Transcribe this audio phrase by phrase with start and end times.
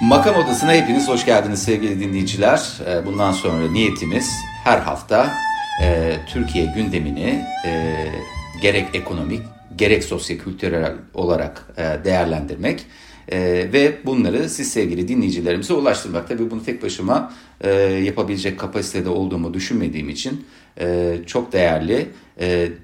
[0.00, 2.72] Makam Odası'na hepiniz hoş geldiniz sevgili dinleyiciler.
[2.86, 4.30] Ee, bundan sonra niyetimiz
[4.64, 5.32] her hafta
[5.82, 7.94] e, Türkiye gündemini e,
[8.62, 9.42] gerek ekonomik
[9.76, 12.86] gerek sosyokültürel olarak e, değerlendirmek
[13.72, 16.28] ve bunları siz sevgili dinleyicilerimize ulaştırmak.
[16.28, 17.32] Tabii bunu tek başıma
[18.02, 20.46] yapabilecek kapasitede olduğumu düşünmediğim için
[21.26, 22.08] çok değerli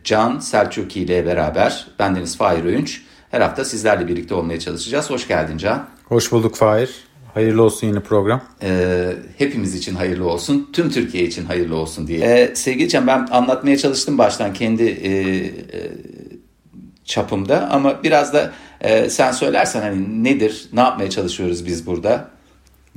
[0.04, 5.10] Can Selçuk ile beraber bendeniz Fahir Öğünç her hafta sizlerle birlikte olmaya çalışacağız.
[5.10, 5.88] Hoş geldin Can.
[6.04, 7.05] Hoş bulduk Fahir.
[7.36, 8.42] Hayırlı olsun yeni program.
[8.62, 12.20] Ee, hepimiz için hayırlı olsun, tüm Türkiye için hayırlı olsun diye.
[12.20, 15.52] Ee, sevgili Can ben anlatmaya çalıştım baştan kendi e, e,
[17.04, 22.28] çapımda ama biraz da e, sen söylersen hani nedir, ne yapmaya çalışıyoruz biz burada?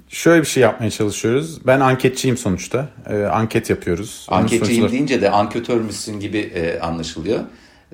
[0.10, 1.66] Şöyle bir şey yapmaya çalışıyoruz.
[1.68, 2.90] Ben anketçiyim sonuçta.
[3.10, 4.28] Ee, anket yapıyoruz.
[4.30, 4.92] Anketçiyim sonuçları...
[4.92, 7.40] deyince de anketör müsün gibi e, anlaşılıyor.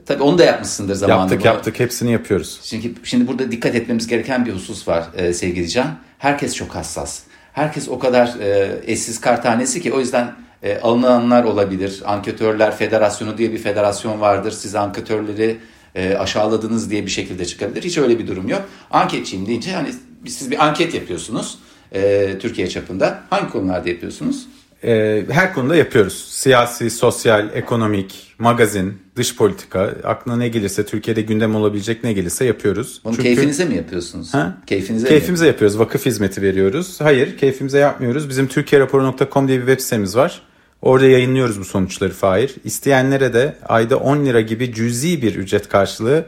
[0.06, 1.34] Tabii onu da yapmışsındır zamanında.
[1.34, 2.60] Yaptık yaptık hepsini yapıyoruz.
[2.64, 5.98] Çünkü şimdi burada dikkat etmemiz gereken bir husus var e, sevgili Can.
[6.18, 7.22] Herkes çok hassas.
[7.54, 12.02] Herkes o kadar e, eşsiz kar tanesi ki o yüzden e, alınanlar olabilir.
[12.06, 14.52] Anketörler Federasyonu diye bir federasyon vardır.
[14.52, 15.58] Siz anketörleri
[15.96, 17.84] e, aşağıladınız diye bir şekilde çıkabilir.
[17.84, 18.62] Hiç öyle bir durum yok.
[18.92, 19.90] Anketçiyim deyince hani
[20.28, 21.60] siz bir anket yapıyorsunuz
[21.92, 23.24] e, Türkiye çapında.
[23.30, 24.48] Hangi konularda yapıyorsunuz?
[24.86, 26.26] E, her konuda yapıyoruz.
[26.30, 33.02] Siyasi, sosyal, ekonomik, magazin, dış politika, aklına ne gelirse, Türkiye'de gündem olabilecek ne gelirse yapıyoruz.
[33.06, 34.34] Bunu Çünkü, keyfinize mi yapıyorsunuz?
[34.34, 34.58] Ha?
[34.68, 35.80] Keyfinize, keyfimize mi yapıyoruz.
[35.80, 37.02] Vakıf hizmeti veriyoruz.
[37.02, 38.30] Hayır, keyfimize yapmıyoruz.
[38.30, 40.42] Bizim türkiyeraporu.com diye bir web sitemiz var.
[40.82, 42.56] Orada yayınlıyoruz bu sonuçları Fahir.
[42.64, 46.26] İsteyenlere de ayda 10 lira gibi cüzi bir ücret karşılığı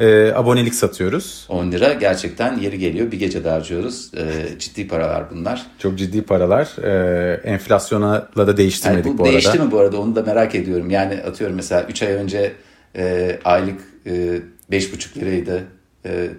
[0.00, 1.46] e, abonelik satıyoruz.
[1.48, 3.12] 10 lira gerçekten yeri geliyor.
[3.12, 4.10] Bir gece harcıyoruz.
[4.14, 5.66] E, ciddi paralar bunlar.
[5.78, 6.76] Çok ciddi paralar.
[6.82, 9.32] E, enflasyonla da değiştirmedik yani bu, bu arada.
[9.32, 10.90] Değişti mi bu arada onu da merak ediyorum.
[10.90, 12.52] Yani atıyorum mesela 3 ay önce
[12.96, 14.10] e, aylık e,
[14.70, 15.64] 5,5 liraydı.
[16.06, 16.30] E,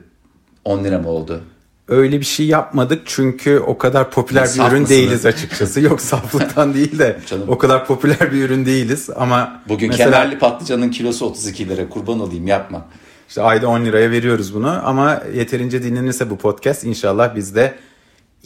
[0.66, 1.42] 10 lira mı oldu?
[1.88, 5.82] Öyle bir şey yapmadık çünkü o kadar popüler bir ürün değiliz açıkçası.
[5.82, 7.44] Yok saflıktan değil de Canım.
[7.48, 10.12] o kadar popüler bir ürün değiliz ama Bugün mesela...
[10.12, 12.86] kemerli patlıcanın kilosu 32 lira kurban olayım yapma.
[13.30, 17.76] İşte ayda 10 liraya veriyoruz bunu ama yeterince dinlenirse bu podcast inşallah biz de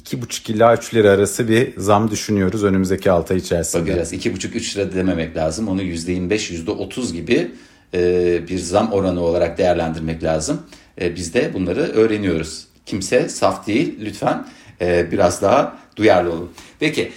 [0.02, 3.82] 2,5 ila 3 lira arası bir zam düşünüyoruz önümüzdeki 6 ay içerisinde.
[3.82, 7.52] Bakacağız 2,5-3 lira dememek lazım onu %25 %30 gibi
[7.94, 10.62] e, bir zam oranı olarak değerlendirmek lazım.
[11.02, 12.68] E, biz de bunları öğreniyoruz.
[12.86, 14.48] Kimse saf değil lütfen
[14.82, 16.52] e, biraz daha duyarlı olun.
[16.80, 17.12] Peki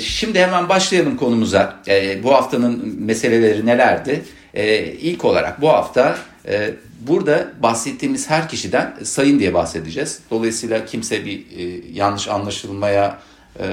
[0.00, 1.82] şimdi hemen başlayalım konumuza.
[2.22, 4.22] Bu haftanın meseleleri nelerdi?
[5.00, 6.18] İlk olarak bu hafta
[7.00, 10.20] burada bahsettiğimiz her kişiden sayın diye bahsedeceğiz.
[10.30, 13.18] Dolayısıyla kimse bir e, yanlış anlaşılmaya
[13.60, 13.66] e,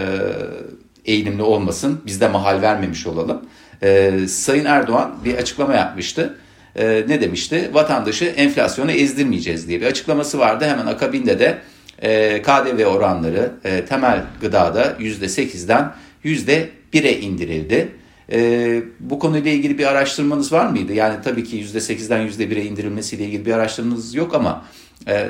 [1.06, 2.02] eğilimli olmasın.
[2.06, 3.42] Biz de mahal vermemiş olalım.
[3.84, 6.38] E, sayın Erdoğan bir açıklama yapmıştı.
[6.76, 7.70] E, ne demişti?
[7.74, 10.66] Vatandaşı enflasyona ezdirmeyeceğiz diye bir açıklaması vardı.
[10.66, 11.58] Hemen akabinde de
[12.02, 13.52] e, KDV oranları
[13.90, 15.94] temel gıdada %8'den
[16.26, 17.92] %1'e indirildi.
[18.32, 20.94] E, bu konuyla ilgili bir araştırmanız var mıydı?
[20.94, 24.66] Yani tabii ki %8'den %1'e indirilmesiyle ilgili bir araştırmanız yok ama
[25.08, 25.30] e,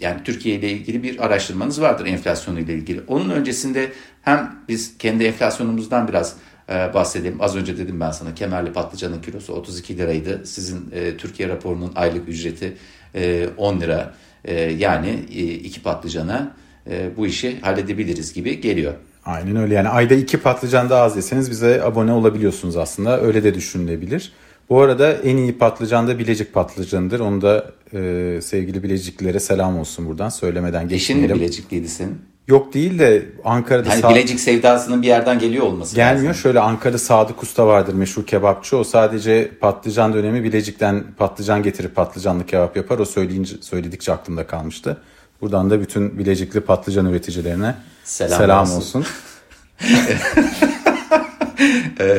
[0.00, 3.00] yani Türkiye ile ilgili bir araştırmanız vardır enflasyonu ile ilgili.
[3.08, 3.92] Onun öncesinde
[4.22, 6.36] hem biz kendi enflasyonumuzdan biraz
[6.68, 7.42] e, bahsedelim.
[7.42, 10.42] Az önce dedim ben sana kemerli patlıcanın kilosu 32 liraydı.
[10.46, 12.76] Sizin e, Türkiye raporunun aylık ücreti
[13.14, 14.14] e, 10 lira.
[14.44, 16.56] E, yani e, iki patlıcana
[16.90, 18.94] e, bu işi halledebiliriz gibi geliyor.
[19.24, 23.54] Aynen öyle yani ayda iki patlıcan daha az yeseniz bize abone olabiliyorsunuz aslında öyle de
[23.54, 24.32] düşünülebilir.
[24.70, 27.20] Bu arada en iyi patlıcan da Bilecik patlıcanıdır.
[27.20, 31.24] Onu da e, sevgili Bileciklilere selam olsun buradan söylemeden geçmeyelim.
[31.24, 32.18] Eşin mi Bilecikliydi senin?
[32.48, 33.88] Yok değil de Ankara'da...
[33.88, 36.28] Sa- Bilecik sevdasının bir yerden geliyor olması Gelmiyor.
[36.28, 36.42] Lazım.
[36.42, 38.76] Şöyle Ankara'da Sadık Usta vardır meşhur kebapçı.
[38.76, 42.98] O sadece patlıcan dönemi Bilecik'ten patlıcan getirip patlıcanlı kebap yapar.
[42.98, 44.96] O söyleyince, söyledikçe aklımda kalmıştı.
[45.42, 48.76] Buradan da bütün Bilecikli patlıcan üreticilerine selam, selam olsun.
[48.76, 49.06] olsun.
[52.00, 52.18] Ee,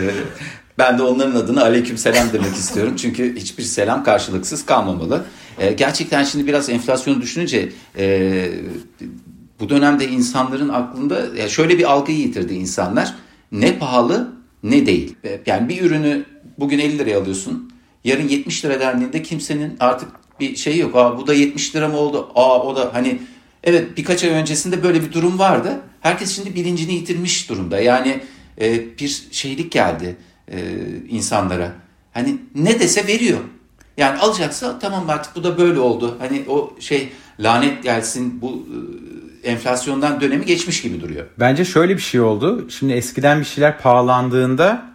[0.78, 2.96] ben de onların adına aleyküm selam demek istiyorum.
[2.96, 5.26] Çünkü hiçbir selam karşılıksız kalmamalı.
[5.60, 8.52] Ee, gerçekten şimdi biraz enflasyonu düşününce e,
[9.60, 13.16] bu dönemde insanların aklında şöyle bir algıyı yitirdi insanlar.
[13.52, 14.34] Ne pahalı
[14.64, 15.16] ne değil.
[15.46, 16.26] Yani bir ürünü
[16.60, 17.74] bugün 50 liraya alıyorsun.
[18.04, 20.10] Yarın 70 lira dendiğinde kimsenin artık
[20.40, 20.96] bir şey yok.
[20.96, 22.32] Aa bu da 70 lira mı oldu?
[22.36, 23.20] Aa o da hani
[23.64, 25.82] evet birkaç ay öncesinde böyle bir durum vardı.
[26.02, 27.80] Herkes şimdi bilincini yitirmiş durumda.
[27.80, 28.24] Yani
[28.62, 30.16] e, bir şeylik geldi
[30.52, 30.58] e,
[31.10, 31.72] insanlara.
[32.14, 33.40] Hani ne dese veriyor.
[33.98, 36.18] Yani alacaksa tamam artık bu da böyle oldu.
[36.20, 37.10] Hani o şey
[37.40, 38.68] lanet gelsin bu
[39.44, 41.26] e, enflasyondan dönemi geçmiş gibi duruyor.
[41.40, 42.70] Bence şöyle bir şey oldu.
[42.70, 44.94] Şimdi eskiden bir şeyler pahalandığında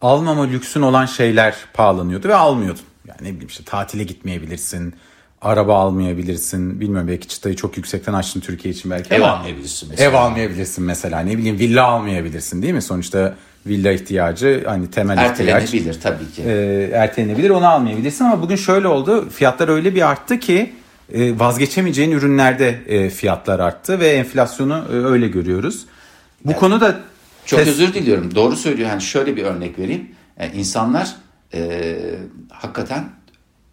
[0.00, 2.82] almama lüksün olan şeyler pahalanıyordu ve almıyordun.
[3.08, 4.94] Yani ne bileyim işte tatile gitmeyebilirsin.
[5.42, 6.80] araba almayabilirsin.
[6.80, 10.10] Bilmiyorum belki çıtayı çok yüksekten açtın Türkiye için belki Ev almayabilirsin mesela.
[10.10, 11.20] ev almayabilirsin mesela.
[11.20, 12.82] Ne bileyim villa almayabilirsin değil mi?
[12.82, 13.34] Sonuçta
[13.66, 15.40] villa ihtiyacı hani temel ihtiyaç.
[15.62, 16.42] Ertelenebilir tabii ki.
[16.42, 20.72] e, ertelenebilir onu almayabilirsin ama bugün şöyle oldu fiyatlar öyle bir arttı ki
[21.12, 25.86] e, vazgeçemeyeceğin ürünlerde e, fiyatlar arttı ve enflasyonu e, öyle görüyoruz.
[26.44, 27.00] Bu konuda
[27.46, 28.34] Çok özür diliyorum.
[28.34, 28.88] Doğru söylüyor.
[28.88, 30.08] Yani şöyle bir örnek vereyim.
[30.40, 31.14] Yani insanlar
[31.54, 31.98] e,
[32.50, 33.04] hakikaten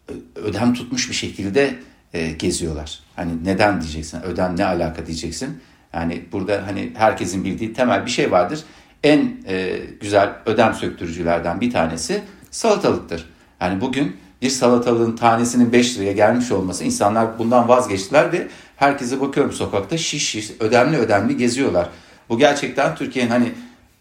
[0.08, 1.76] ö- ödem tutmuş bir şekilde
[2.14, 3.00] e, geziyorlar.
[3.16, 4.22] Hani neden diyeceksin?
[4.22, 5.60] Ödem ne alaka diyeceksin?
[5.94, 8.64] Yani burada hani herkesin bildiği temel bir şey vardır.
[9.04, 13.30] En e, güzel ödem söktürücülerden bir tanesi salatalıktır.
[13.62, 19.54] Yani bugün bir salatalığın tanesinin 5 liraya gelmiş olması insanlar bundan vazgeçtiler ve herkese bakıyorum
[19.54, 21.90] sokakta şiş şiş ödemli ödemli geziyorlar.
[22.30, 23.52] Bu gerçekten Türkiye'nin hani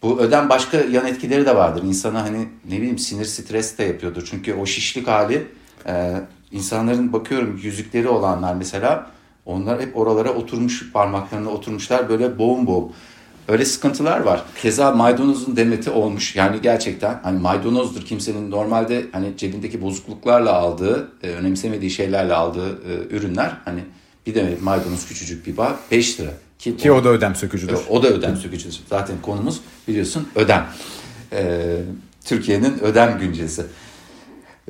[0.05, 1.83] bu ödem başka yan etkileri de vardır.
[1.83, 4.27] İnsana hani ne bileyim sinir stres de yapıyordur.
[4.31, 5.47] Çünkü o şişlik hali
[5.87, 6.13] e,
[6.51, 9.11] insanların bakıyorum yüzükleri olanlar mesela
[9.45, 12.91] onlar hep oralara oturmuş parmaklarına oturmuşlar böyle boğum boğum.
[13.47, 14.43] Öyle sıkıntılar var.
[14.61, 16.35] Keza maydanozun demeti olmuş.
[16.35, 23.15] Yani gerçekten hani maydanozdur kimsenin normalde hani cebindeki bozukluklarla aldığı, e, önemsemediği şeylerle aldığı e,
[23.15, 23.79] ürünler hani
[24.25, 26.31] bir de maydanoz küçücük bir bağ 5 lira.
[26.59, 27.77] Ki, ki o da ödem sökücüdür.
[27.89, 28.81] o da ödem sökücüsü.
[28.89, 30.65] Zaten konumuz biliyorsun ödem.
[31.33, 31.77] Ee,
[32.25, 33.65] Türkiye'nin ödem güncesi.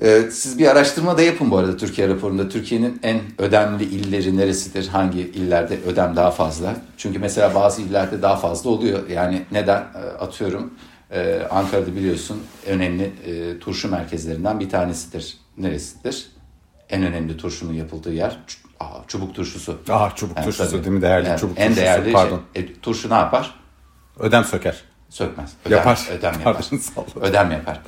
[0.02, 2.50] Ee, siz bir araştırma da yapın bu arada Türkiye raporunda.
[2.50, 4.88] Türkiye'nin en ödemli illeri neresidir?
[4.88, 6.76] Hangi illerde ödem daha fazla?
[6.98, 9.10] Çünkü mesela bazı illerde daha fazla oluyor.
[9.10, 9.80] Yani neden?
[9.82, 10.74] Ee, Atıyorum
[11.12, 12.38] e, Ankara'da biliyorsun
[12.68, 15.38] önemli e, turşu merkezlerinden bir tanesidir.
[15.58, 16.28] Neresidir?
[16.90, 18.40] En önemli turşunun yapıldığı yer
[18.86, 19.78] Aa, çubuk turşusu.
[19.90, 20.84] Ah çubuk Yani turşusu tabii.
[20.84, 21.02] değil mi?
[21.02, 21.82] Değerli Yani çubuk en turşusu.
[21.86, 22.42] değerli Pardon.
[22.56, 22.64] şey.
[22.64, 23.56] E, turşu ne yapar?
[24.20, 24.82] Ödem söker.
[25.10, 25.54] Sökmez.
[25.66, 26.08] Ödem, Yapar.
[26.18, 26.44] Ödem yapar.
[26.54, 27.10] Pardon, sağ olun.
[27.22, 27.82] ödem yapar.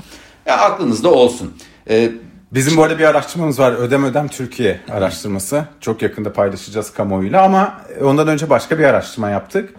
[0.45, 1.53] Ya aklınızda olsun.
[1.89, 2.11] Ee,
[2.51, 3.71] Bizim bu arada bir araştırmamız var.
[3.71, 5.65] Ödem Ödem Türkiye araştırması.
[5.81, 9.69] Çok yakında paylaşacağız kamuoyuyla ama ondan önce başka bir araştırma yaptık.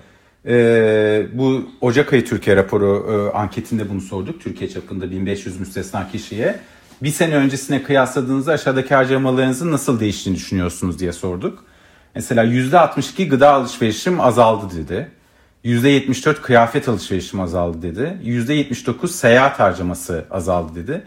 [0.46, 4.40] Ee, bu Ocak ayı Türkiye raporu e, anketinde bunu sorduk.
[4.40, 6.60] Türkiye çapında 1500 müstesna kişiye.
[7.02, 11.64] Bir sene öncesine kıyasladığınızda aşağıdaki harcamalarınızın nasıl değiştiğini düşünüyorsunuz diye sorduk.
[12.14, 15.10] Mesela %62 gıda alışverişim azaldı dedi.
[15.64, 18.18] %74 kıyafet alışverişim azaldı dedi.
[18.24, 21.02] %79 seyahat harcaması azaldı dedi.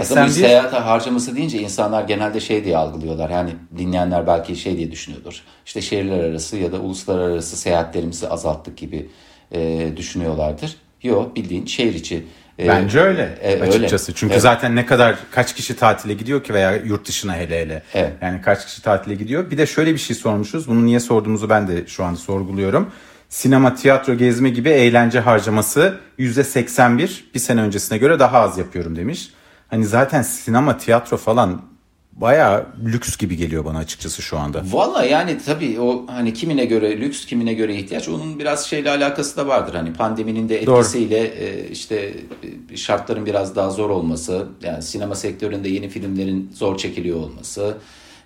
[0.00, 3.30] aslında bir %81 seyahate harcaması deyince insanlar genelde şey diye algılıyorlar.
[3.30, 5.42] Yani dinleyenler belki şey diye düşünüyordur.
[5.66, 9.08] İşte şehirler arası ya da uluslararası seyahatlerimizi azalttık gibi
[9.52, 10.76] e, düşünüyorlardır.
[11.02, 12.24] Yok bildiğin şehir içi.
[12.58, 13.64] E, Bence öyle e, öyle.
[13.64, 14.14] açıkçası.
[14.14, 14.42] Çünkü Evet.
[14.42, 17.82] zaten ne kadar kaç kişi tatile gidiyor ki veya yurt dışına hele hele.
[17.94, 18.12] Evet.
[18.22, 19.50] Yani kaç kişi tatile gidiyor.
[19.50, 20.68] Bir de şöyle bir şey sormuşuz.
[20.68, 22.90] Bunu niye sorduğumuzu ben de şu an sorguluyorum.
[23.28, 29.30] Sinema, tiyatro, gezme gibi eğlence harcaması %81 bir sene öncesine göre daha az yapıyorum demiş.
[29.68, 31.62] Hani zaten sinema, tiyatro falan
[32.12, 34.62] bayağı lüks gibi geliyor bana açıkçası şu anda.
[34.70, 39.36] Valla yani tabii o hani kimine göre lüks kimine göre ihtiyaç onun biraz şeyle alakası
[39.36, 39.74] da vardır.
[39.74, 42.14] Hani pandeminin de etkisiyle e, işte
[42.72, 47.76] e, şartların biraz daha zor olması yani sinema sektöründe yeni filmlerin zor çekiliyor olması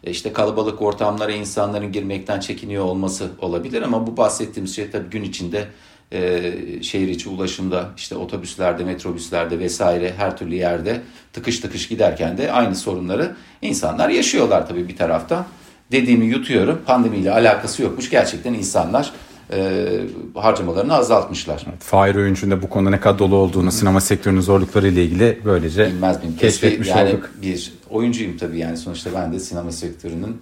[0.04, 5.22] e, işte kalabalık ortamlara insanların girmekten çekiniyor olması olabilir ama bu bahsettiğimiz şey tabii gün
[5.22, 5.66] içinde
[6.12, 11.00] e, şehir içi ulaşımda işte otobüslerde, metrobüslerde vesaire her türlü yerde
[11.32, 15.46] tıkış tıkış giderken de aynı sorunları insanlar yaşıyorlar tabii bir taraftan.
[15.92, 16.82] Dediğimi yutuyorum.
[16.86, 18.10] Pandemiyle alakası yokmuş.
[18.10, 19.12] Gerçekten insanlar
[19.52, 19.88] e,
[20.34, 21.66] harcamalarını azaltmışlar.
[21.80, 25.86] Fahir Öğünç'ün de bu konuda ne kadar dolu olduğunu, sinema sektörünün zorlukları ile ilgili böylece
[25.86, 26.36] Bilmez miyim?
[26.36, 27.30] Keşfetmiş yani olduk.
[27.42, 30.40] bir oyuncuyum tabii yani sonuçta ben de sinema sektörünün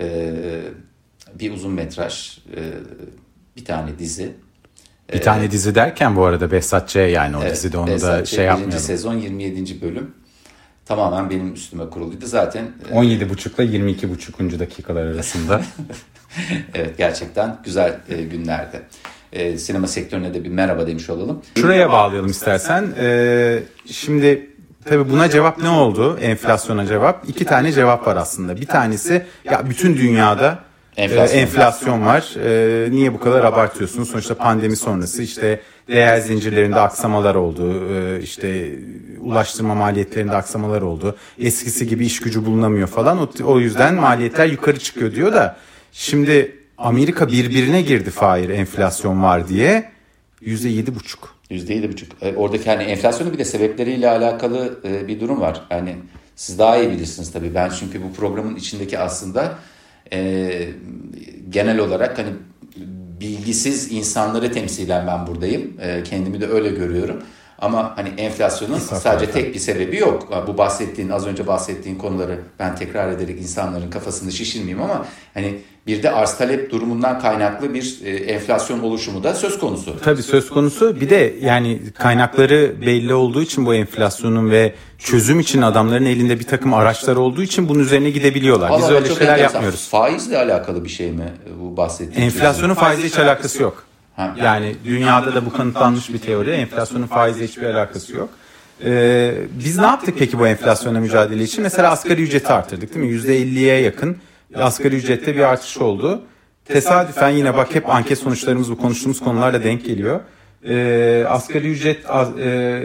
[0.00, 0.34] e,
[1.34, 2.60] bir uzun metraj, e,
[3.56, 4.32] bir tane dizi.
[5.12, 6.96] Bir tane dizi derken bu arada Behzat Ç.
[6.96, 8.30] yani o Evet, dizide onu da Behzat Ç.
[8.30, 8.78] şey yapmayalım.
[8.78, 9.82] sezon 27.
[9.82, 10.14] bölüm
[10.86, 12.26] tamamen benim üstüme kuruluydu.
[12.26, 14.58] Zaten e, 17.5 ile 22.5.
[14.58, 15.60] dakikalar arasında.
[16.74, 18.82] evet gerçekten güzel e, günlerdi.
[19.32, 21.42] E, sinema sektörüne de bir merhaba demiş olalım.
[21.56, 22.92] Şuraya bağlayalım istersen.
[22.98, 24.50] Ee, şimdi
[24.84, 26.18] tabii buna cevap ne oldu?
[26.22, 27.28] Enflasyona cevap.
[27.28, 28.56] İki tane cevap var aslında.
[28.60, 30.58] Bir tanesi ya bütün dünyada
[30.96, 31.38] Enflasyon.
[31.38, 32.34] enflasyon, enflasyon var.
[32.44, 34.10] Ee, niye bu kadar abartıyorsunuz?
[34.10, 37.88] Sonuçta pandemi sonrası işte değer zincirlerinde aksamalar oldu.
[37.94, 38.70] Ee, işte
[39.20, 41.16] ulaştırma maliyetlerinde aksamalar oldu.
[41.38, 43.18] Eskisi gibi iş gücü bulunamıyor falan.
[43.18, 45.56] O, o yüzden maliyetler yukarı çıkıyor diyor da
[45.92, 49.90] şimdi Amerika birbirine girdi Fahir enflasyon var diye.
[50.40, 51.34] Yüzde yedi buçuk.
[51.50, 52.04] %7,5.
[52.22, 55.60] E, Oradaki hani enflasyonun bir de sebepleriyle alakalı e, bir durum var.
[55.68, 55.96] Hani
[56.36, 57.54] siz daha iyi bilirsiniz tabii.
[57.54, 59.58] Ben çünkü bu programın içindeki aslında
[60.12, 60.68] e,
[61.50, 62.28] genel olarak hani
[63.20, 65.80] bilgisiz insanları temsilen ben buradayım.
[65.80, 67.22] E, kendimi de öyle görüyorum.
[67.58, 69.42] Ama hani enflasyonun İsaf sadece zaten.
[69.42, 70.44] tek bir sebebi yok.
[70.46, 76.02] Bu bahsettiğin az önce bahsettiğin konuları ben tekrar ederek insanların kafasını şişirmeyeyim ama hani bir
[76.02, 79.96] de arz talep durumundan kaynaklı bir e, enflasyon oluşumu da söz konusu.
[80.04, 81.00] Tabii söz konusu.
[81.00, 86.46] Bir de yani kaynakları belli olduğu için bu enflasyonun ve çözüm için adamların elinde bir
[86.46, 88.72] takım araçlar olduğu için bunun üzerine gidebiliyorlar.
[88.76, 89.54] Biz Vallahi öyle çok şeyler enteresan.
[89.54, 89.88] yapmıyoruz.
[89.88, 92.26] Faizle alakalı bir şey mi bu bahsettiğin?
[92.26, 93.84] Enflasyonun faizle hiç alakası yok.
[94.16, 94.36] Ha.
[94.42, 96.50] Yani dünyada da bu kanıtlanmış bir teori.
[96.50, 98.28] Enflasyonun faizle hiçbir alakası yok.
[98.84, 101.62] Ee, biz ne yaptık peki bu enflasyona mücadele için?
[101.62, 103.12] Mesela asgari ücreti arttırdık değil mi?
[103.12, 104.16] %50'ye yakın
[104.54, 106.22] asgari ücrette bir artış oldu.
[106.64, 110.20] Tesadüfen yine bak hep anket sonuçlarımız bu konuştuğumuz konularla denk geliyor.
[110.68, 111.98] Ee, asgari ücret
[112.38, 112.82] e,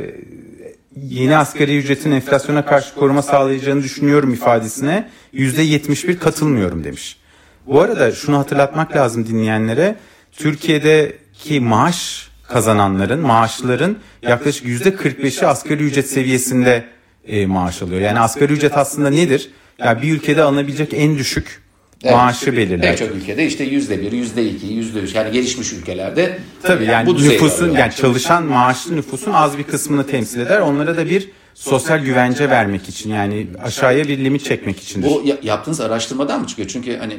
[0.96, 7.18] yeni asgari ücretin enflasyona karşı koruma sağlayacağını düşünüyorum ifadesine %71 katılmıyorum demiş.
[7.68, 9.96] Bu arada şunu hatırlatmak lazım dinleyenlere.
[10.32, 16.84] Türkiye'deki maaş kazananların, maaşların yaklaşık %45'i asgari ücret seviyesinde
[17.28, 18.02] e, maaş alıyor.
[18.02, 19.50] Yani asgari ücret aslında nedir?
[19.80, 21.62] Yani bir ülkede alınabilecek en düşük
[22.04, 22.14] Evet.
[22.16, 22.82] maaşı belirler.
[22.82, 27.08] Pek çok ülkede işte yüzde bir, yüzde iki, yüzde üç yani gelişmiş ülkelerde Tabii yani
[27.08, 27.78] bu düzeyde nüfusun alıyor.
[27.78, 30.60] yani çalışan maaşlı nüfusun az bir kısmını temsil eder.
[30.60, 35.08] Onlara da bir sosyal güvence vermek için yani aşağıya bir limit çekmek içindir.
[35.10, 36.68] Bu ya- yaptığınız araştırmadan mı çıkıyor?
[36.68, 37.18] Çünkü hani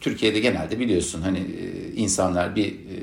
[0.00, 2.94] Türkiye'de genelde biliyorsun hani e, insanlar bir e,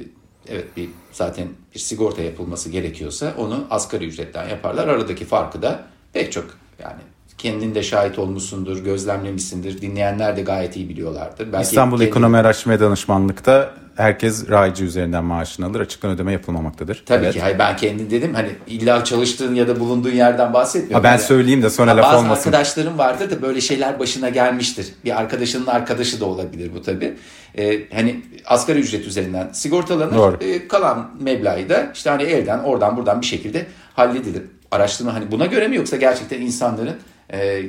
[0.48, 4.88] evet bir zaten bir sigorta yapılması gerekiyorsa onu asgari ücretten yaparlar.
[4.88, 5.84] Aradaki farkı da
[6.14, 6.46] pek çok
[6.84, 7.02] yani
[7.38, 9.82] kendin de şahit olmuşsundur, gözlemlemişsindir.
[9.82, 11.54] Dinleyenler de gayet iyi biliyorlardır.
[11.54, 15.80] Belki İstanbul kendin- Ekonomi Araştırma Danışmanlık'ta herkes raycı üzerinden maaşını alır.
[15.80, 17.04] Açıktan ödeme yapılmamaktadır.
[17.06, 17.34] Tabii Evet.
[17.34, 17.42] ki.
[17.42, 20.96] Hayır, ben kendim dedim hani illa çalıştığın ya da bulunduğun yerden bahsetmiyorum.
[20.98, 22.50] Ha, ben Hani- söyleyeyim de sonra Ha, laf Bazı olmasın.
[22.50, 24.88] arkadaşlarım vardır da böyle şeyler başına gelmiştir.
[25.06, 27.14] Bir arkadaşının arkadaşı da olabilir bu tabii.
[27.58, 30.16] Ee, hani asgari ücret üzerinden sigortalanır.
[30.16, 30.38] Doğru.
[30.42, 34.44] Ee, kalan meblağı da işte hani elden oradan buradan bir şekilde halledilir.
[34.72, 36.96] Araştırma hani buna göre mi yoksa gerçekten insanların
[37.34, 37.62] e,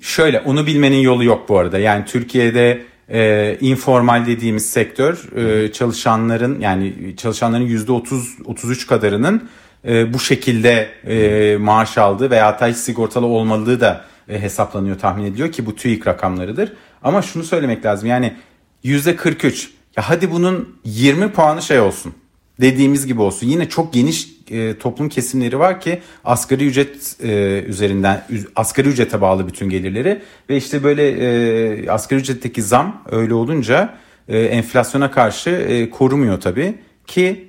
[0.00, 1.78] Şöyle onu bilmenin yolu yok bu arada.
[1.78, 9.48] Yani Türkiye'de e, informal dediğimiz sektör e, çalışanların yani çalışanların yüzde 30 33 kadarının
[9.88, 15.24] e, bu şekilde e, maaş aldığı veya hatta hiç sigortalı olmadığı da e, hesaplanıyor tahmin
[15.24, 16.72] ediliyor ki bu TÜİK rakamlarıdır.
[17.02, 18.36] Ama şunu söylemek lazım yani
[18.82, 22.14] yüzde 43 ya hadi bunun 20 puanı şey olsun
[22.60, 23.46] dediğimiz gibi olsun.
[23.46, 29.20] Yine çok geniş e, toplum kesimleri var ki asgari ücret e, üzerinden üz- asgari ücrete
[29.20, 33.94] bağlı bütün gelirleri ve işte böyle e, asgari ücretteki zam öyle olunca
[34.28, 36.74] e, enflasyona karşı e, korumuyor tabii
[37.06, 37.48] ki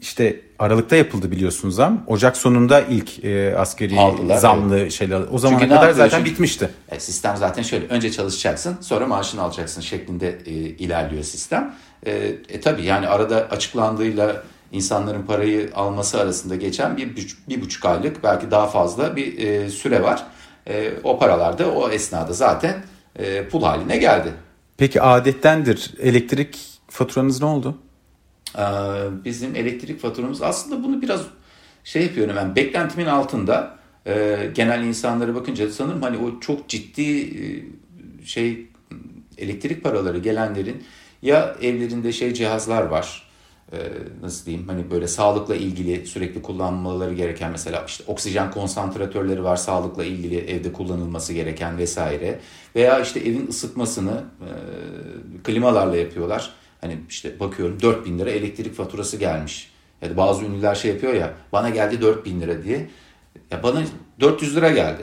[0.00, 2.04] işte Aralık'ta yapıldı biliyorsunuz zam.
[2.06, 5.20] Ocak sonunda ilk e, asgari Aldılar, zamlı şeyler.
[5.30, 6.68] O zamana Çünkü kadar zaten Çünkü- bitmişti.
[6.88, 11.74] E, sistem zaten şöyle önce çalışacaksın sonra maaşını alacaksın şeklinde e, ilerliyor sistem.
[12.06, 12.12] E,
[12.48, 17.16] e tabi yani arada açıklandığıyla insanların parayı alması arasında geçen bir,
[17.48, 20.26] bir, buçuk aylık belki daha fazla bir e, süre var.
[20.66, 22.84] E, o paralar da o esnada zaten
[23.16, 24.32] e, pul haline geldi.
[24.76, 26.58] Peki adettendir elektrik
[26.88, 27.78] faturanız ne oldu?
[28.58, 28.60] Ee,
[29.24, 31.20] bizim elektrik faturamız aslında bunu biraz
[31.84, 37.64] şey yapıyorum ben beklentimin altında Ee, genel insanlara bakınca sanırım hani o çok ciddi e,
[38.26, 38.66] şey
[39.38, 40.84] elektrik paraları gelenlerin
[41.22, 43.27] ya evlerinde şey cihazlar var
[43.72, 43.76] Ee,
[44.22, 50.04] nasıl diyeyim hani böyle sağlıkla ilgili sürekli kullanmaları gereken mesela işte oksijen konsantratörleri var sağlıkla
[50.04, 52.38] ilgili evde kullanılması gereken vesaire
[52.76, 54.50] veya işte evin ısıtmasını e,
[55.42, 56.50] klimalarla yapıyorlar.
[56.80, 59.70] Hani işte bakıyorum 4000 lira elektrik faturası gelmiş.
[60.02, 62.90] Ya da bazı ünlüler şey yapıyor ya bana geldi 4000 lira diye.
[63.50, 63.82] Ya bana
[64.20, 65.02] 400 lira geldi.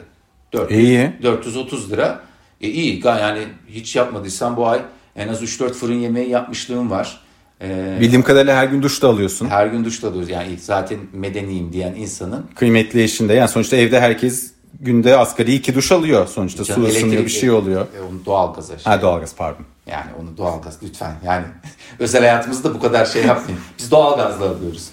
[0.54, 1.14] 400, İyi.
[1.24, 2.24] 430 lira.
[2.62, 4.82] E iyi yani hiç yapmadıysam bu ay
[5.16, 7.25] en az 3-4 fırın yemeği yapmışlığım var.
[7.62, 9.48] Ee, Bildiğim kadarıyla her gün duş da alıyorsun.
[9.48, 10.30] her gün duşta alıyoruz.
[10.30, 13.34] Yani zaten medeniyim diyen insanın kıymetli eşinde.
[13.34, 16.66] Yani sonuçta evde herkes günde asgari iki duş alıyor sonuçta.
[16.66, 17.82] Su Canım, ısınıyor bir şey oluyor.
[17.82, 18.94] E, onu doğalgaza şey.
[18.94, 19.66] Ha doğalgaz pardon.
[19.88, 21.46] Yani onu doğalgaz lütfen yani
[22.00, 23.60] özel hayatımızda bu kadar şey yapmayın.
[23.80, 24.88] Biz doğalgazla alıyoruz.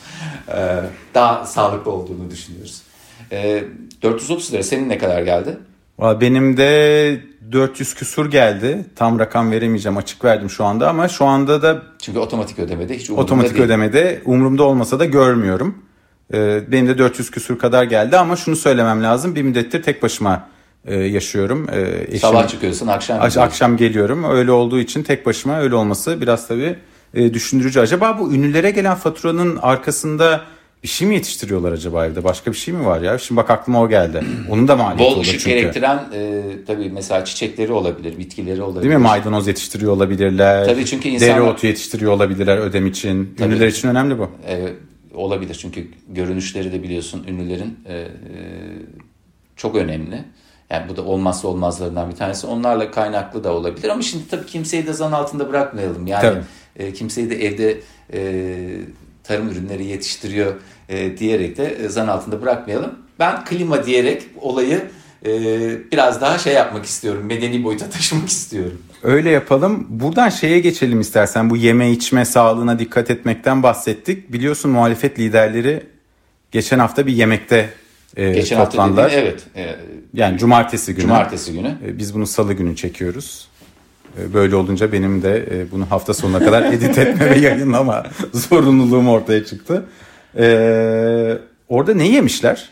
[0.49, 0.81] Ee,
[1.15, 2.83] daha sağlıklı olduğunu düşünüyoruz.
[3.33, 3.65] Ee,
[4.03, 5.57] 430 lira senin ne kadar geldi?
[6.01, 7.21] Benim de
[7.53, 8.85] 400 küsur geldi.
[8.97, 13.11] Tam rakam veremeyeceğim açık verdim şu anda ama şu anda da Çünkü otomatik ödemede hiç
[13.11, 13.65] umurumda otomatik değil.
[13.65, 15.75] ödemede umurumda olmasa da görmüyorum.
[16.35, 19.35] Ee, benim de 400 küsur kadar geldi ama şunu söylemem lazım.
[19.35, 20.49] Bir müddettir tek başıma
[20.85, 21.67] e, yaşıyorum.
[21.73, 23.41] Ee, eşim- Sabah çıkıyorsun akşam Ak- gidiyorsun.
[23.51, 24.25] akşam geliyorum.
[24.31, 26.77] Öyle olduğu için tek başıma öyle olması biraz tabii
[27.15, 27.81] e, düşündürücü.
[27.81, 30.41] Acaba bu ünlülere gelen faturanın arkasında
[30.83, 32.25] bir şey mi yetiştiriyorlar acaba evde?
[32.25, 33.19] Başka bir şey mi var ya?
[33.19, 34.25] Şimdi bak aklıma o geldi.
[34.51, 35.45] Onun da maliyeti Bol olur çünkü.
[35.45, 38.83] gerektiren e, tabii mesela çiçekleri olabilir, bitkileri olabilir.
[38.83, 39.03] Değil mi?
[39.03, 40.65] Maydanoz yetiştiriyor olabilirler.
[40.65, 43.35] Tabii çünkü insanlar- Dereotu yetiştiriyor olabilirler ödem için.
[43.41, 44.31] Ünlüler için önemli bu.
[44.49, 44.69] E,
[45.15, 45.55] olabilir.
[45.55, 48.09] Çünkü görünüşleri de biliyorsun ünlülerin e, e,
[49.57, 50.25] çok önemli.
[50.71, 52.47] Yani bu da olmazsa olmazlarından bir tanesi.
[52.47, 56.07] Onlarla kaynaklı da olabilir ama şimdi tabii kimseyi de zan altında bırakmayalım.
[56.07, 56.39] Yani
[56.77, 57.81] e, kimseyi de evde
[58.13, 58.21] e,
[59.25, 60.55] tarım ürünleri yetiştiriyor
[60.89, 62.91] e, diyerek de e, zan altında bırakmayalım.
[63.19, 64.83] Ben klima diyerek olayı
[65.27, 65.31] e,
[65.93, 67.25] biraz daha şey yapmak istiyorum.
[67.27, 68.83] Medeni boyuta taşımak istiyorum.
[69.03, 69.87] Öyle yapalım.
[69.89, 71.51] Buradan şeye geçelim istersen.
[71.51, 74.33] Bu yeme içme sağlığına dikkat etmekten bahsettik.
[74.33, 75.87] Biliyorsun muhalefet liderleri
[76.51, 77.71] geçen hafta bir yemekte
[78.17, 79.03] e, geçen toplandılar.
[79.03, 79.45] Hafta dediğin, evet.
[79.57, 79.77] E,
[80.15, 81.03] yani cumartesi günü.
[81.03, 81.77] Cumartesi günü.
[81.87, 83.49] E, biz bunu salı günü çekiyoruz.
[84.19, 89.09] E, böyle olunca benim de e, bunu hafta sonuna kadar edit etme ve yayınlama zorunluluğum
[89.09, 89.85] ortaya çıktı.
[90.37, 91.39] E,
[91.69, 92.69] orada ne yemişler?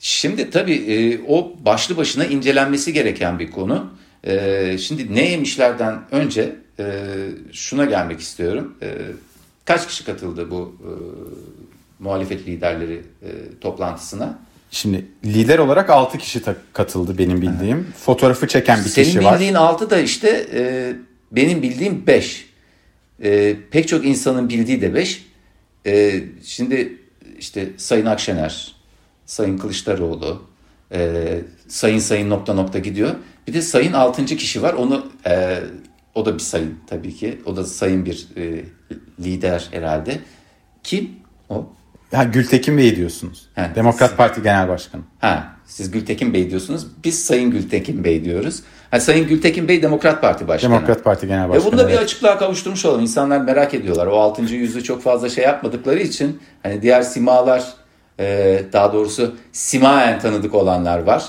[0.00, 3.90] Şimdi tabii e, o başlı başına incelenmesi gereken bir konu.
[4.78, 6.56] Şimdi ne yemişlerden önce
[7.52, 8.74] şuna gelmek istiyorum.
[9.64, 10.90] Kaç kişi katıldı bu e,
[11.98, 13.02] muhalefet liderleri
[13.60, 14.38] toplantısına?
[14.74, 17.78] Şimdi lider olarak 6 kişi katıldı benim bildiğim.
[17.78, 17.92] Ha.
[17.98, 19.22] Fotoğrafı çeken bir Senin kişi var.
[19.22, 20.92] Senin bildiğin 6 da işte e,
[21.32, 22.46] benim bildiğim 5.
[23.22, 25.26] E, pek çok insanın bildiği de 5.
[25.86, 26.98] E, şimdi
[27.38, 28.74] işte Sayın Akşener,
[29.26, 30.42] Sayın Kılıçdaroğlu,
[30.92, 33.14] e, Sayın Sayın nokta nokta gidiyor.
[33.48, 34.26] Bir de Sayın 6.
[34.26, 34.72] kişi var.
[34.72, 35.60] Onu e,
[36.14, 37.38] o da bir sayın tabii ki.
[37.46, 38.64] O da sayın bir e,
[39.20, 40.20] lider herhalde.
[40.82, 41.10] Kim
[41.48, 41.72] o?
[42.12, 43.46] Ha, Gültekin Bey diyorsunuz.
[43.54, 45.02] Ha, Demokrat siz, Parti Genel Başkanı.
[45.20, 46.86] Ha, siz Gültekin Bey diyorsunuz.
[47.04, 48.62] Biz Sayın Gültekin Bey diyoruz.
[48.90, 50.72] Ha, Sayın Gültekin Bey Demokrat Parti Başkanı.
[50.72, 51.68] Demokrat Parti Genel Başkanı.
[51.68, 53.00] E bunu da bir açıklığa kavuşturmuş olalım.
[53.00, 54.06] İnsanlar merak ediyorlar.
[54.06, 57.64] O altıncı yüzü çok fazla şey yapmadıkları için hani diğer simalar
[58.20, 61.24] e, daha doğrusu simayen tanıdık olanlar var.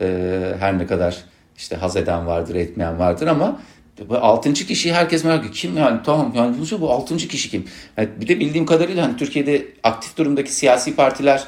[0.00, 1.16] E, her ne kadar
[1.56, 3.60] işte haz eden vardır, etmeyen vardır ama
[4.08, 5.54] bu altıncı kişi herkes merak ediyor.
[5.54, 7.64] Kim yani tamam yani bu, bu altıncı kişi kim?
[7.96, 11.44] Yani bir de bildiğim kadarıyla hani Türkiye'de aktif durumdaki siyasi partiler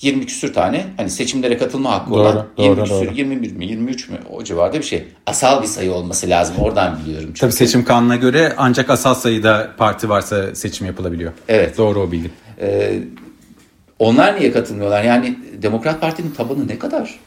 [0.00, 3.14] 20 küsür tane hani seçimlere katılma hakkı doğru, olan doğru, 20 küsür, doğru.
[3.14, 5.04] 21 mi 23 mü o civarda bir şey.
[5.26, 7.26] Asal bir sayı olması lazım oradan biliyorum.
[7.26, 7.40] Çünkü.
[7.40, 11.32] Tabii seçim kanuna göre ancak asal sayıda parti varsa seçim yapılabiliyor.
[11.48, 11.78] Evet.
[11.78, 12.30] Doğru o bilgi.
[12.60, 12.98] Ee,
[13.98, 15.04] onlar niye katılmıyorlar?
[15.04, 17.18] Yani Demokrat Parti'nin tabanı ne kadar?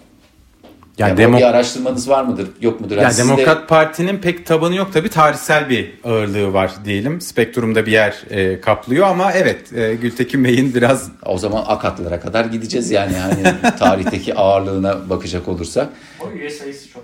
[0.98, 1.38] Yani, yani demo...
[1.38, 2.96] bir araştırmanız var mıdır, yok mudur?
[2.96, 3.68] Yani, yani Demokrat de...
[3.68, 7.22] Parti'nin pek tabanı yok tabii tarihsel bir ağırlığı var diyelim.
[7.22, 11.12] Spektrumda bir yer e, kaplıyor ama evet e, Gültekin Bey'in biraz...
[11.26, 15.90] O zaman akatlara kadar gideceğiz yani yani tarihteki ağırlığına bakacak olursak.
[16.20, 17.04] O üye sayısı çok.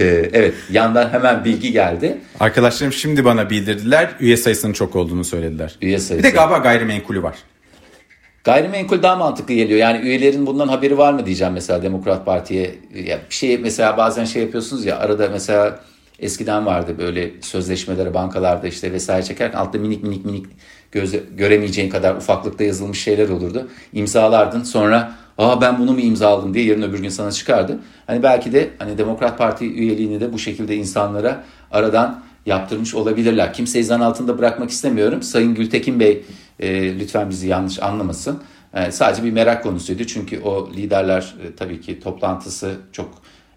[0.00, 2.18] Ee, evet yandan hemen bilgi geldi.
[2.40, 5.76] Arkadaşlarım şimdi bana bildirdiler üye sayısının çok olduğunu söylediler.
[5.82, 6.26] Üye sayısı.
[6.26, 7.34] Bir de galiba gayrimenkulü var.
[8.48, 9.80] Gayrimenkul daha mantıklı geliyor.
[9.80, 12.74] Yani üyelerin bundan haberi var mı diyeceğim mesela Demokrat Parti'ye.
[12.94, 15.80] Ya bir şey mesela bazen şey yapıyorsunuz ya arada mesela
[16.18, 20.46] eskiden vardı böyle sözleşmeleri bankalarda işte vesaire çekerken altta minik minik minik
[20.92, 23.68] göze, göremeyeceğin kadar ufaklıkta yazılmış şeyler olurdu.
[23.92, 27.78] İmzalardın sonra aa ben bunu mu imzaladım diye yarın öbür gün sana çıkardı.
[28.06, 33.52] Hani belki de hani Demokrat Parti üyeliğini de bu şekilde insanlara aradan yaptırmış olabilirler.
[33.52, 35.22] Kimseyi zan altında bırakmak istemiyorum.
[35.22, 36.22] Sayın Gültekin Bey
[36.60, 38.42] e, lütfen bizi yanlış anlamasın.
[38.74, 40.04] E, sadece bir merak konusuydu.
[40.04, 43.10] Çünkü o liderler e, tabii ki toplantısı çok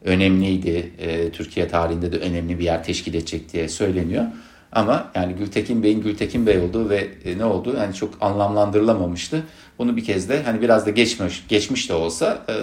[0.03, 0.91] önemliydi.
[0.99, 4.25] E, Türkiye tarihinde de önemli bir yer teşkil edecek diye söyleniyor.
[4.71, 9.43] Ama yani Gültekin Bey'in Gültekin Bey olduğu ve e, ne oldu yani çok anlamlandırılamamıştı.
[9.77, 12.53] Bunu bir kez de hani biraz da geçmiş geçmiş de olsa e,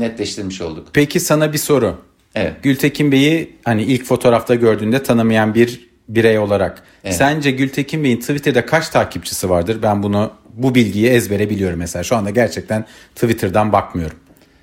[0.00, 0.88] netleştirmiş olduk.
[0.92, 1.96] Peki sana bir soru.
[2.34, 2.52] Evet.
[2.62, 7.16] Gültekin Bey'i hani ilk fotoğrafta gördüğünde tanımayan bir birey olarak evet.
[7.16, 9.78] sence Gültekin Bey'in Twitter'da kaç takipçisi vardır?
[9.82, 12.02] Ben bunu bu bilgiyi ezbere biliyorum mesela.
[12.02, 14.16] Şu anda gerçekten Twitter'dan bakmıyorum.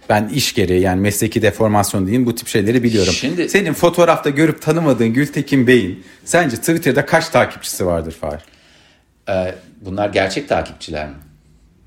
[0.10, 3.14] Ben iş gereği yani mesleki deformasyon diyeyim bu tip şeyleri biliyorum.
[3.14, 8.42] Şimdi, Senin fotoğrafta görüp tanımadığın Gültekin Bey'in sence Twitter'da kaç takipçisi vardır Fahir?
[9.30, 11.16] Ee, bunlar gerçek takipçiler mi?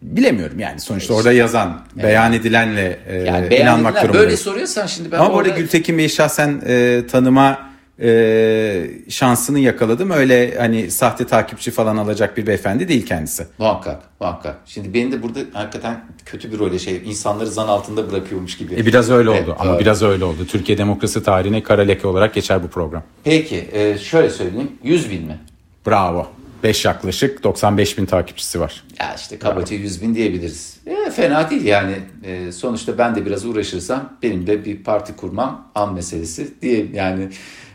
[0.03, 2.05] Bilemiyorum yani sonuçta orada yazan, evet.
[2.05, 4.25] beyan edilenle e, yani inanmak durumundayız.
[4.25, 5.35] Böyle soruyorsan şimdi ben Ama orada...
[5.35, 10.11] bu arada Gültekin Bey'i şahsen e, tanıma e, şansını yakaladım.
[10.11, 13.47] Öyle hani sahte takipçi falan alacak bir beyefendi değil kendisi.
[13.59, 14.57] Muhakkak, muhakkak.
[14.67, 18.75] Şimdi benim de burada hakikaten kötü bir role şey insanları zan altında bırakıyormuş gibi.
[18.75, 19.81] E biraz öyle oldu evet, ama öyle.
[19.81, 20.47] biraz öyle oldu.
[20.47, 23.03] Türkiye demokrasi tarihine kara leke olarak geçer bu program.
[23.25, 25.39] Peki e, şöyle söyleyeyim 100 bin mi?
[25.87, 26.27] Bravo.
[26.65, 28.85] 5 yaklaşık 95 bin takipçisi var.
[29.01, 30.77] Ya işte kabaca 100 bin diyebiliriz.
[30.87, 31.97] E, fena değil yani.
[32.25, 37.29] E, sonuçta ben de biraz uğraşırsam benim de bir parti kurmam an meselesi diye yani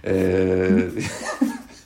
[0.06, 0.14] e,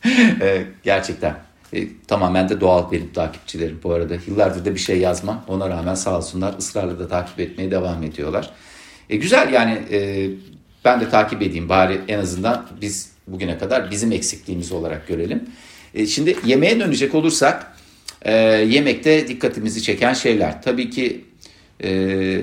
[0.42, 1.36] e, gerçekten
[1.74, 4.16] e, tamamen de doğal benim takipçilerim bu arada.
[4.28, 5.46] Yıllardır da bir şey yazmam.
[5.48, 8.50] Ona rağmen sağ olsunlar ısrarla da takip etmeye devam ediyorlar.
[9.10, 10.30] E, güzel yani e,
[10.86, 15.44] ben de takip edeyim bari en azından biz bugüne kadar bizim eksikliğimiz olarak görelim.
[15.94, 17.78] E, şimdi yemeğe dönecek olursak
[18.22, 20.62] e, yemekte dikkatimizi çeken şeyler.
[20.62, 21.26] Tabii ki
[21.84, 22.42] e,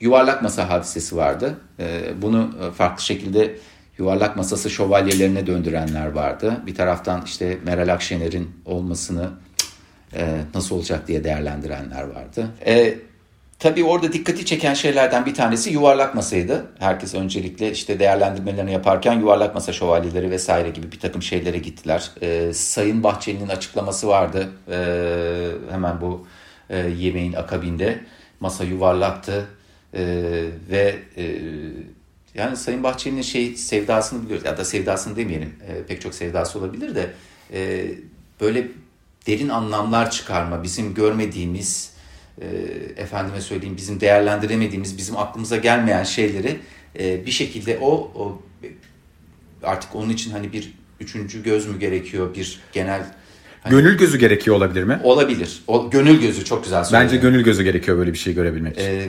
[0.00, 1.58] yuvarlak masa hadisesi vardı.
[1.80, 3.56] E, bunu farklı şekilde
[3.98, 6.62] yuvarlak masası şövalyelerine döndürenler vardı.
[6.66, 9.30] Bir taraftan işte Meral Akşener'in olmasını
[10.16, 12.48] e, nasıl olacak diye değerlendirenler vardı.
[12.66, 12.98] E,
[13.58, 16.66] tabii orada dikkati çeken şeylerden bir tanesi yuvarlak masaydı.
[16.78, 22.10] Herkes öncelikle işte değerlendirmelerini yaparken yuvarlak masa şövalyeleri vesaire gibi bir takım şeylere gittiler.
[22.22, 24.78] E, Sayın Bahçeli'nin açıklaması vardı e,
[25.70, 26.26] hemen bu
[26.70, 28.00] e, yemeğin akabinde.
[28.40, 29.46] Masa yuvarlaktı
[29.94, 30.04] e,
[30.70, 31.24] ve e,
[32.34, 36.94] yani Sayın Bahçeli'nin şey sevdasını biliyoruz ya da sevdasını demeyelim e, pek çok sevdası olabilir
[36.94, 37.10] de
[37.52, 37.90] e,
[38.40, 38.68] böyle
[39.26, 41.94] derin anlamlar çıkarma bizim görmediğimiz
[42.40, 42.46] e,
[42.96, 46.58] efendime söyleyeyim bizim değerlendiremediğimiz bizim aklımıza gelmeyen şeyleri
[46.98, 48.42] e, bir şekilde o, o
[49.62, 53.02] artık onun için hani bir üçüncü göz mü gerekiyor bir genel
[53.62, 55.00] Hani, gönül gözü gerekiyor olabilir mi?
[55.02, 55.62] Olabilir.
[55.66, 57.04] O, gönül gözü çok güzel söyledi.
[57.04, 58.86] Bence gönül gözü gerekiyor böyle bir şey görebilmek için.
[58.86, 59.08] Ee,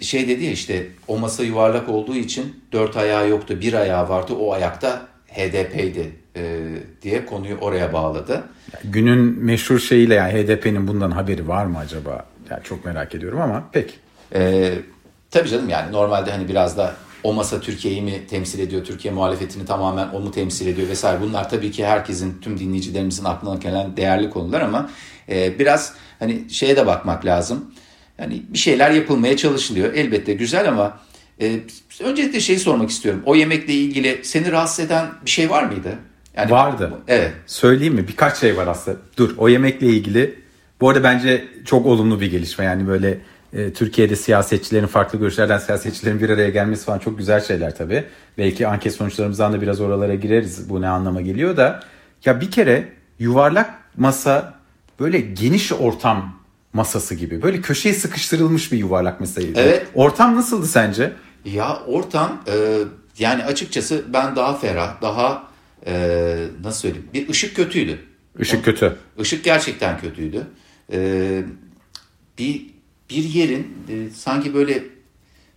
[0.00, 4.32] şey dedi ya işte o masa yuvarlak olduğu için dört ayağı yoktu bir ayağı vardı
[4.34, 6.66] o ayakta HDP'ydi e,
[7.02, 8.42] diye konuyu oraya bağladı.
[8.84, 12.26] Günün meşhur şeyiyle yani HDP'nin bundan haberi var mı acaba?
[12.50, 13.98] Yani çok merak ediyorum ama pek.
[14.34, 14.72] E,
[15.30, 19.66] tabii canım yani normalde hani biraz da o masa Türkiye'yi mi temsil ediyor, Türkiye muhalefetini
[19.66, 21.20] tamamen o mu temsil ediyor vesaire.
[21.20, 24.90] Bunlar tabii ki herkesin, tüm dinleyicilerimizin aklına gelen değerli konular ama
[25.28, 27.74] e, biraz hani şeye de bakmak lazım.
[28.18, 29.94] Yani bir şeyler yapılmaya çalışılıyor.
[29.94, 30.98] Elbette güzel ama
[31.40, 31.60] e,
[32.00, 33.22] öncelikle şeyi sormak istiyorum.
[33.26, 35.98] O yemekle ilgili seni rahatsız eden bir şey var mıydı?
[36.36, 36.92] Yani, Vardı.
[37.08, 37.32] Evet.
[37.46, 38.08] Söyleyeyim mi?
[38.08, 38.96] Birkaç şey var aslında.
[39.16, 40.34] Dur o yemekle ilgili.
[40.80, 42.64] Bu arada bence çok olumlu bir gelişme.
[42.64, 43.18] Yani böyle
[43.52, 48.04] e, Türkiye'de siyasetçilerin farklı görüşlerden siyasetçilerin bir araya gelmesi falan çok güzel şeyler tabii.
[48.38, 50.70] Belki anket sonuçlarımızdan da biraz oralara gireriz.
[50.70, 51.80] Bu ne anlama geliyor da.
[52.24, 54.54] Ya bir kere yuvarlak masa
[55.00, 56.37] böyle geniş ortam
[56.78, 57.42] masası gibi.
[57.42, 59.60] Böyle köşeye sıkıştırılmış bir yuvarlak masaydı.
[59.60, 59.86] Evet.
[59.94, 61.12] Ortam nasıldı sence?
[61.44, 62.78] Ya ortam e,
[63.18, 65.48] yani açıkçası ben daha ferah, daha
[65.86, 65.94] e,
[66.62, 67.98] nasıl söyleyeyim bir ışık kötüydü.
[68.38, 68.96] Işık kötü.
[69.18, 70.46] Işık gerçekten kötüydü.
[70.92, 71.42] E,
[72.38, 72.66] bir
[73.10, 74.84] bir yerin e, sanki böyle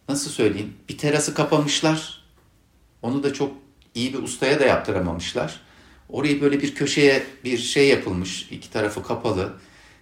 [0.10, 2.24] nasıl söyleyeyim bir terası kapamışlar.
[3.02, 3.52] Onu da çok
[3.96, 5.60] iyi bir ustaya da yaptıramamışlar.
[6.10, 8.48] Orayı böyle bir köşeye bir şey yapılmış.
[8.52, 9.54] iki tarafı kapalı.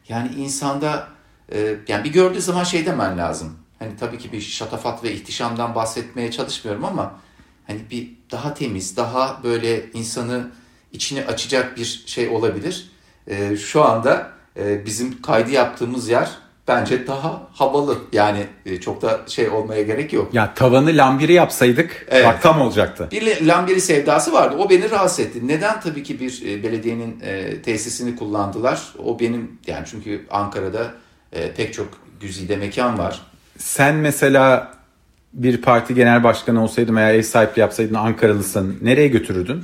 [0.09, 1.07] Yani insanda
[1.51, 3.57] e, yani bir gördüğü zaman şey demen lazım.
[3.79, 7.19] Hani tabii ki bir şatafat ve ihtişamdan bahsetmeye çalışmıyorum ama
[7.67, 10.51] hani bir daha temiz, daha böyle insanı
[10.91, 12.91] içini açacak bir şey olabilir.
[13.27, 16.29] E, şu anda e, bizim kaydı yaptığımız yer
[16.69, 17.97] bence daha havalı.
[18.13, 20.33] Yani e, çok da şey olmaya gerek yok.
[20.33, 22.25] Ya tavanı lambiri yapsaydık evet.
[22.25, 23.07] bak tam olacaktı.
[23.11, 24.55] Bir lambiri sevdası vardı.
[24.59, 25.47] O beni rahatsız etti.
[25.47, 28.81] Neden tabii ki bir e, belediyenin e, tesisini kullandılar?
[29.05, 30.93] O benim yani çünkü Ankara'da
[31.57, 31.87] pek çok
[32.19, 33.21] güzide mekan var.
[33.57, 34.73] Sen mesela
[35.33, 39.63] bir parti genel başkanı olsaydın veya ev sahipliği yapsaydın Ankaralısın nereye götürürdün?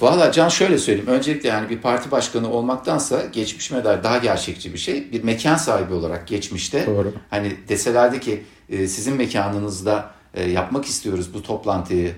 [0.00, 1.08] Valla Can şöyle söyleyeyim.
[1.08, 5.12] Öncelikle yani bir parti başkanı olmaktansa geçmiş medal daha gerçekçi bir şey.
[5.12, 6.86] Bir mekan sahibi olarak geçmişte.
[6.86, 7.12] Doğru.
[7.30, 12.14] Hani deselerdi ki e, sizin mekanınızda e, yapmak istiyoruz bu toplantıyı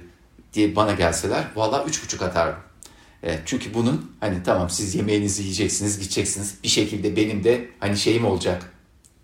[0.52, 2.58] diye bana gelseler valla üç buçuk atardım.
[3.22, 8.24] E, çünkü bunun hani tamam siz yemeğinizi yiyeceksiniz gideceksiniz bir şekilde benim de hani şeyim
[8.24, 8.72] olacak.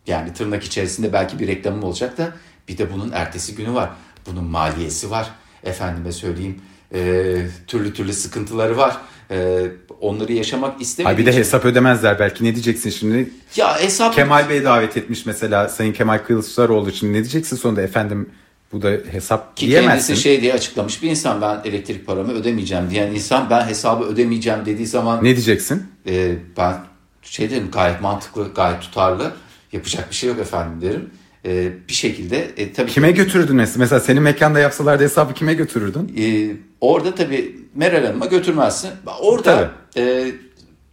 [0.07, 2.33] Yani tırnak içerisinde belki bir reklamım olacak da
[2.69, 3.91] bir de bunun ertesi günü var.
[4.27, 5.31] Bunun maliyesi var.
[5.65, 6.63] Efendime söyleyeyim
[6.95, 8.97] e, türlü türlü sıkıntıları var.
[9.31, 9.63] E,
[10.01, 11.27] onları yaşamak istemiyorum.
[11.27, 13.31] bir de hesap ödemezler belki ne diyeceksin şimdi?
[13.57, 14.15] Ya hesap...
[14.15, 18.31] Kemal Bey davet etmiş mesela Sayın Kemal Kılıçdaroğlu için ne diyeceksin sonunda efendim
[18.73, 20.07] bu da hesap Ki diyemezsin.
[20.07, 24.67] kendisi şey diye açıklamış bir insan ben elektrik paramı ödemeyeceğim diyen insan ben hesabı ödemeyeceğim
[24.67, 25.19] dediği zaman...
[25.19, 25.87] Ne diyeceksin?
[26.07, 26.75] E, ben
[27.23, 29.33] şey derim gayet mantıklı gayet tutarlı
[29.73, 31.11] yapacak bir şey yok efendim derim
[31.45, 33.79] e, bir şekilde e, tabii kime götürürdün mesela?
[33.79, 36.15] Mesela senin mekanda yapsalardı hesabı kime götürürdün?
[36.19, 38.91] E, orada tabii Meral Hanım'a götürmezsin.
[39.21, 40.33] Orada e,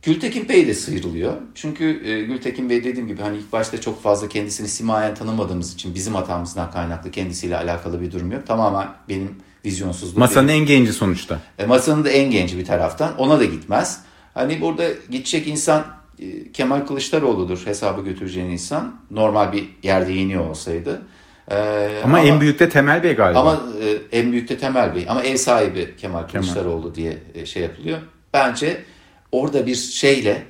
[0.01, 1.33] Gültekin Bey de sıyrılıyor.
[1.55, 5.95] Çünkü e, Gültekin Bey dediğim gibi hani ilk başta çok fazla kendisini simayen tanımadığımız için
[5.95, 8.47] bizim hatamızdan kaynaklı kendisiyle alakalı bir durum yok.
[8.47, 10.19] Tamamen benim vizyonsuzluğum.
[10.19, 10.61] Masanın benim.
[10.61, 11.39] en genci sonuçta.
[11.59, 13.17] E, masanın da en genci bir taraftan.
[13.17, 14.01] Ona da gitmez.
[14.33, 15.85] Hani burada gidecek insan
[16.19, 18.95] e, Kemal Kılıçdaroğlu'dur hesabı götüreceğin insan.
[19.11, 21.01] Normal bir yerde yeniyor olsaydı.
[21.49, 23.39] Ee, ama, ama en büyük de Temel Bey galiba.
[23.39, 25.05] Ama e, en büyük de Temel Bey.
[25.09, 27.99] Ama ev sahibi Kemal Kılıçdaroğlu diye e, şey yapılıyor.
[28.33, 28.83] Bence
[29.31, 30.43] orada bir şeyle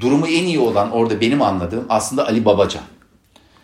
[0.00, 2.82] durumu en iyi olan orada benim anladığım aslında Ali Babacan.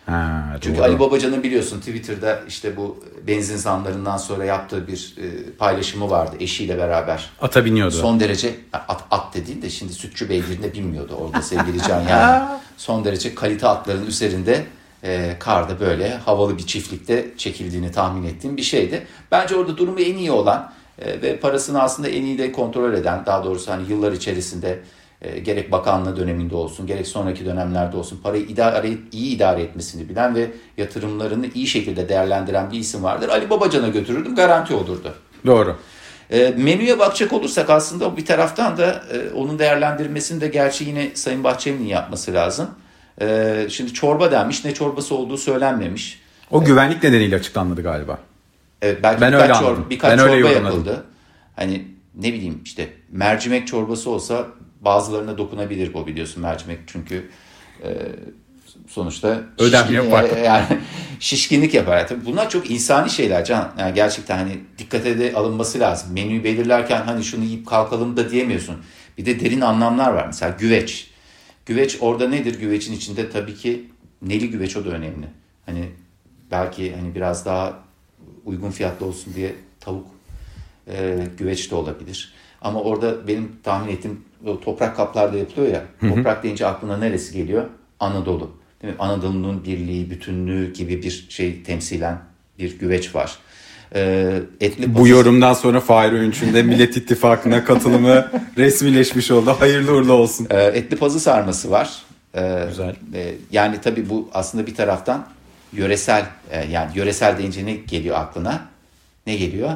[0.05, 0.85] Ha, Çünkü doğru.
[0.85, 6.77] Ali Babacan'ın biliyorsun Twitter'da işte bu benzin zamlarından sonra yaptığı bir e, paylaşımı vardı eşiyle
[6.77, 7.29] beraber.
[7.41, 7.95] Ata biniyordu.
[7.95, 12.43] Son derece at, at dediğin de şimdi sütçü beygirine binmiyordu orada sevgili Can yani.
[12.77, 14.65] Son derece kalite atların üzerinde
[15.03, 19.07] e, karda böyle havalı bir çiftlikte çekildiğini tahmin ettiğim bir şeydi.
[19.31, 23.25] Bence orada durumu en iyi olan e, ve parasını aslında en iyi de kontrol eden
[23.25, 24.79] daha doğrusu hani yıllar içerisinde
[25.21, 30.35] e, gerek bakanlığı döneminde olsun gerek sonraki dönemlerde olsun parayı idare, iyi idare etmesini bilen
[30.35, 33.29] ve yatırımlarını iyi şekilde değerlendiren bir isim vardır.
[33.29, 35.13] Ali Babacan'a götürürdüm garanti olurdu.
[35.45, 35.75] Doğru.
[36.31, 41.43] E, menüye bakacak olursak aslında bir taraftan da e, onun değerlendirmesini de gerçi yine Sayın
[41.43, 42.69] Bahçeli'nin yapması lazım.
[43.21, 46.19] E, şimdi çorba denmiş ne çorbası olduğu söylenmemiş.
[46.51, 48.19] O güvenlik nedeniyle açıklanmadı galiba.
[48.81, 49.85] Evet, belki Ben birkaç, öyle çor- anladım.
[49.89, 50.77] birkaç Ben öyle çorba yorumladım.
[50.77, 51.03] yapıldı.
[51.55, 54.47] Hani ne bileyim işte mercimek çorbası olsa
[54.81, 57.29] bazılarına dokunabilir bu biliyorsun mercimek çünkü
[57.83, 57.89] e,
[58.87, 60.23] sonuçta Ödem şişkin- yapar.
[60.23, 60.65] e, yani
[61.19, 62.07] şişkinlik yapar.
[62.07, 63.71] Tabii bunlar çok insani şeyler Can.
[63.79, 66.13] Yani gerçekten hani dikkate de alınması lazım.
[66.13, 68.75] Menüyü belirlerken hani şunu yiyip kalkalım da diyemiyorsun.
[69.17, 70.25] Bir de derin anlamlar var.
[70.27, 71.09] Mesela güveç.
[71.65, 72.59] Güveç orada nedir?
[72.59, 73.89] Güvecin içinde tabii ki
[74.21, 75.25] neli güveç o da önemli.
[75.65, 75.89] Hani
[76.51, 77.79] belki hani biraz daha
[78.45, 80.07] uygun fiyatlı olsun diye tavuk
[80.87, 82.33] e, güveç de olabilir.
[82.61, 85.85] Ama orada benim tahmin ettiğim o toprak kaplarda yapılıyor ya.
[86.15, 87.65] Toprak deyince aklına neresi geliyor?
[87.99, 88.51] Anadolu.
[88.81, 88.99] Değil mi?
[88.99, 92.19] Anadolu'nun birliği, bütünlüğü gibi bir şey temsilen
[92.59, 93.37] bir güveç var.
[93.95, 98.27] E, etli Bu patates- yorumdan sonra Fahir Öğünç'ün de Millet İttifakı'na katılımı
[98.57, 99.55] resmileşmiş oldu.
[99.59, 100.47] Hayırlı uğurlu olsun.
[100.49, 102.03] E, etli pazı sarması var.
[102.35, 102.95] E, Güzel.
[103.13, 105.27] e, yani tabii bu aslında bir taraftan
[105.73, 108.61] yöresel e, yani yöresel deyince ne geliyor aklına?
[109.27, 109.69] Ne geliyor?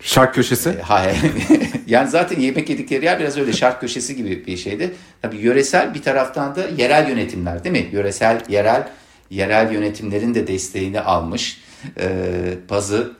[0.00, 0.68] Şark köşesi.
[0.70, 1.16] E, Hayır.
[1.86, 4.94] yani zaten yemek yedikleri yer biraz öyle şark köşesi gibi bir şeydi.
[5.22, 7.88] Tabii yöresel bir taraftan da yerel yönetimler değil mi?
[7.92, 8.88] Yöresel, yerel,
[9.34, 11.60] yerel yönetimlerin de desteğini almış.
[11.98, 13.12] Ee, pazı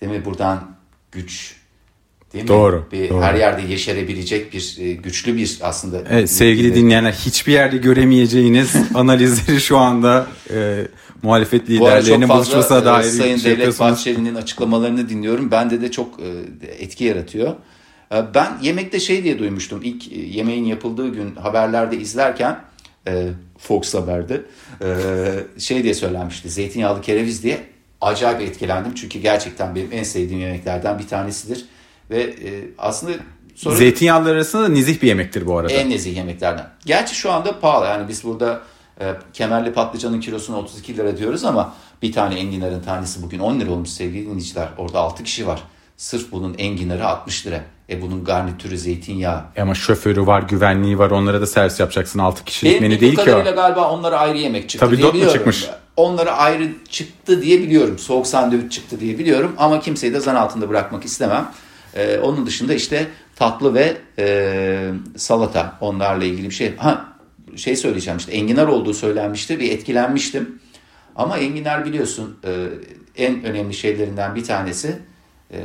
[0.00, 0.24] değil mi?
[0.24, 0.76] Buradan
[1.12, 1.56] güç
[2.32, 2.48] değil mi?
[2.48, 3.22] Doğru, Bir, doğru.
[3.22, 6.02] Her yerde yeşerebilecek bir e, güçlü bir aslında.
[6.10, 10.86] Evet, sevgili dinleyenler hiçbir yerde göremeyeceğiniz analizleri şu anda e,
[11.22, 13.80] muhalefet Bu liderlerinin fazla buluşmasına e, dair Sayın bir şey Devlet.
[13.80, 15.50] Bahçeli'nin açıklamalarını dinliyorum.
[15.50, 16.28] Bende de çok e,
[16.78, 17.54] etki yaratıyor.
[18.14, 19.80] E, Ben yemekte şey diye duymuştum.
[19.82, 22.60] İlk e, yemeğin yapıldığı gün haberlerde izlerken
[23.08, 23.28] e,
[23.64, 24.42] Fox Haber'de
[24.82, 26.50] e, şey diye söylenmişti.
[26.50, 27.60] Zeytinyağlı kereviz diye
[28.00, 28.94] acayip etkilendim.
[28.94, 31.64] Çünkü gerçekten benim en sevdiğim yemeklerden bir tanesidir.
[32.10, 33.12] Ve e, aslında
[33.54, 35.72] sonra Zeytinyağlı arasında da nezih bir yemektir bu arada.
[35.72, 36.66] en nezih yemeklerden.
[36.86, 37.86] Gerçi şu anda pahalı.
[37.86, 38.62] Yani biz burada
[39.00, 43.70] e, kemerli patlıcanın kilosuna 32 lira diyoruz ama bir tane enginarın tanesi bugün 10 lira
[43.70, 44.68] olmuş sevgili dinleyiciler.
[44.78, 45.62] Orada 6 kişi var.
[45.96, 47.60] Sırf bunun enginarı 60 lira.
[47.90, 49.42] E bunun garnitürü zeytinyağı.
[49.60, 51.10] Ama şoförü var, güvenliği var.
[51.10, 52.18] Onlara da servis yapacaksın.
[52.18, 53.56] 6 kişilik Benim menü değil ki kadarıyla o.
[53.56, 55.36] galiba onlara ayrı yemek çıktı Tabii diye dot mu biliyorum.
[55.38, 55.68] çıkmış?
[55.96, 57.98] Onlara ayrı çıktı diye biliyorum.
[57.98, 59.54] Soğuk sandviç çıktı diye biliyorum.
[59.58, 61.50] Ama kimseyi de zan altında bırakmak istemem.
[61.94, 66.76] Ee, onun dışında işte tatlı ve e, salata onlarla ilgili bir şey.
[66.76, 67.04] Ha
[67.56, 69.60] şey söyleyeceğim işte enginar olduğu söylenmişti.
[69.60, 70.58] Bir etkilenmiştim.
[71.16, 72.66] Ama enginar biliyorsun e,
[73.24, 74.98] en önemli şeylerinden bir tanesi.
[75.52, 75.58] E,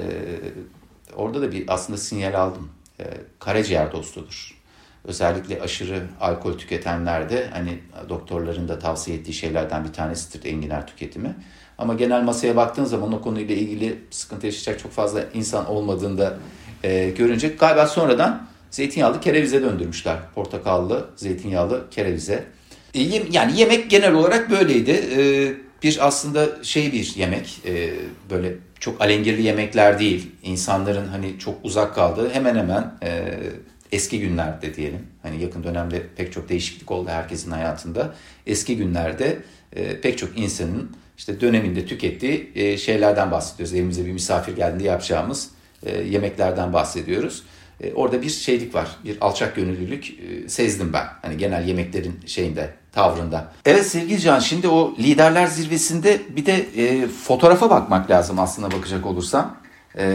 [1.16, 2.70] orada da bir aslında sinyal aldım.
[3.00, 3.04] E,
[3.40, 4.60] karaciğer dostudur.
[5.04, 11.36] Özellikle aşırı alkol tüketenlerde hani doktorların da tavsiye ettiği şeylerden bir tanesidir enginar tüketimi.
[11.78, 16.38] Ama genel masaya baktığın zaman o konuyla ilgili sıkıntı yaşayacak çok fazla insan olmadığında
[16.84, 20.18] e, görünce galiba sonradan zeytinyağlı kerevize döndürmüşler.
[20.36, 22.46] Portakallı, zeytinyağlı kerevize.
[22.94, 24.92] E, yani yemek genel olarak böyleydi.
[24.92, 27.94] E, bir aslında şey bir yemek e,
[28.30, 30.32] böyle çok alengirli yemekler değil.
[30.44, 33.40] İnsanların hani çok uzak kaldığı hemen hemen e,
[33.92, 35.08] eski günlerde diyelim.
[35.24, 38.16] Hani yakın dönemde pek çok değişiklik oldu herkesin hayatında.
[38.48, 39.38] Eski günlerde
[39.76, 43.74] e, pek çok insanın işte döneminde tükettiği e, şeylerden bahsediyoruz.
[43.74, 45.50] Evimize bir misafir geldiğinde yapacağımız
[45.86, 47.44] e, yemeklerden bahsediyoruz.
[47.84, 48.88] E, orada bir şeylik var.
[49.06, 51.06] Bir alçak gönüllülük e, sezdim ben.
[51.22, 53.52] Hani genel yemeklerin şeyinde, tavrında.
[53.66, 59.06] Evet sevgili Can şimdi o liderler zirvesinde bir de e, fotoğrafa bakmak lazım aslında bakacak
[59.06, 59.58] olursam.
[59.98, 60.06] E,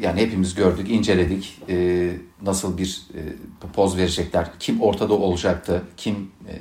[0.00, 1.58] yani hepimiz gördük, inceledik.
[1.68, 2.10] E,
[2.42, 3.20] nasıl bir e,
[3.72, 6.54] poz verecekler, kim ortada olacaktı, kim e,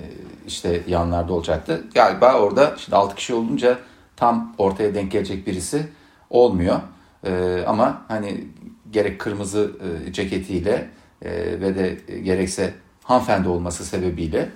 [0.48, 1.84] işte yanlarda olacaktı.
[1.94, 3.80] Galiba orada şimdi 6 kişi olunca
[4.16, 5.88] tam ortaya denk gelecek birisi
[6.30, 6.80] olmuyor.
[7.24, 8.48] E, ama hani
[8.92, 9.72] gerek kırmızı
[10.08, 10.90] e, ceketiyle
[11.22, 14.50] e, ve de gerekse hanımefendi olması sebebiyle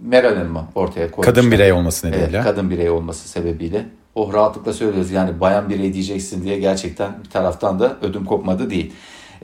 [0.00, 1.34] Meral Hanım'ı ortaya koymuşlar.
[1.34, 2.30] Kadın birey olması nedeniyle.
[2.32, 3.86] Evet, kadın birey olması sebebiyle.
[4.14, 8.92] Oh rahatlıkla söylüyoruz yani bayan birey diyeceksin diye gerçekten bir taraftan da ödüm kopmadı değil.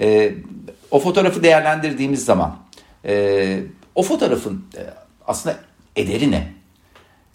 [0.01, 0.35] E,
[0.91, 2.57] o fotoğrafı değerlendirdiğimiz zaman
[3.05, 3.61] e,
[3.95, 4.81] o fotoğrafın e,
[5.27, 5.57] aslında
[5.97, 6.57] ederi ne?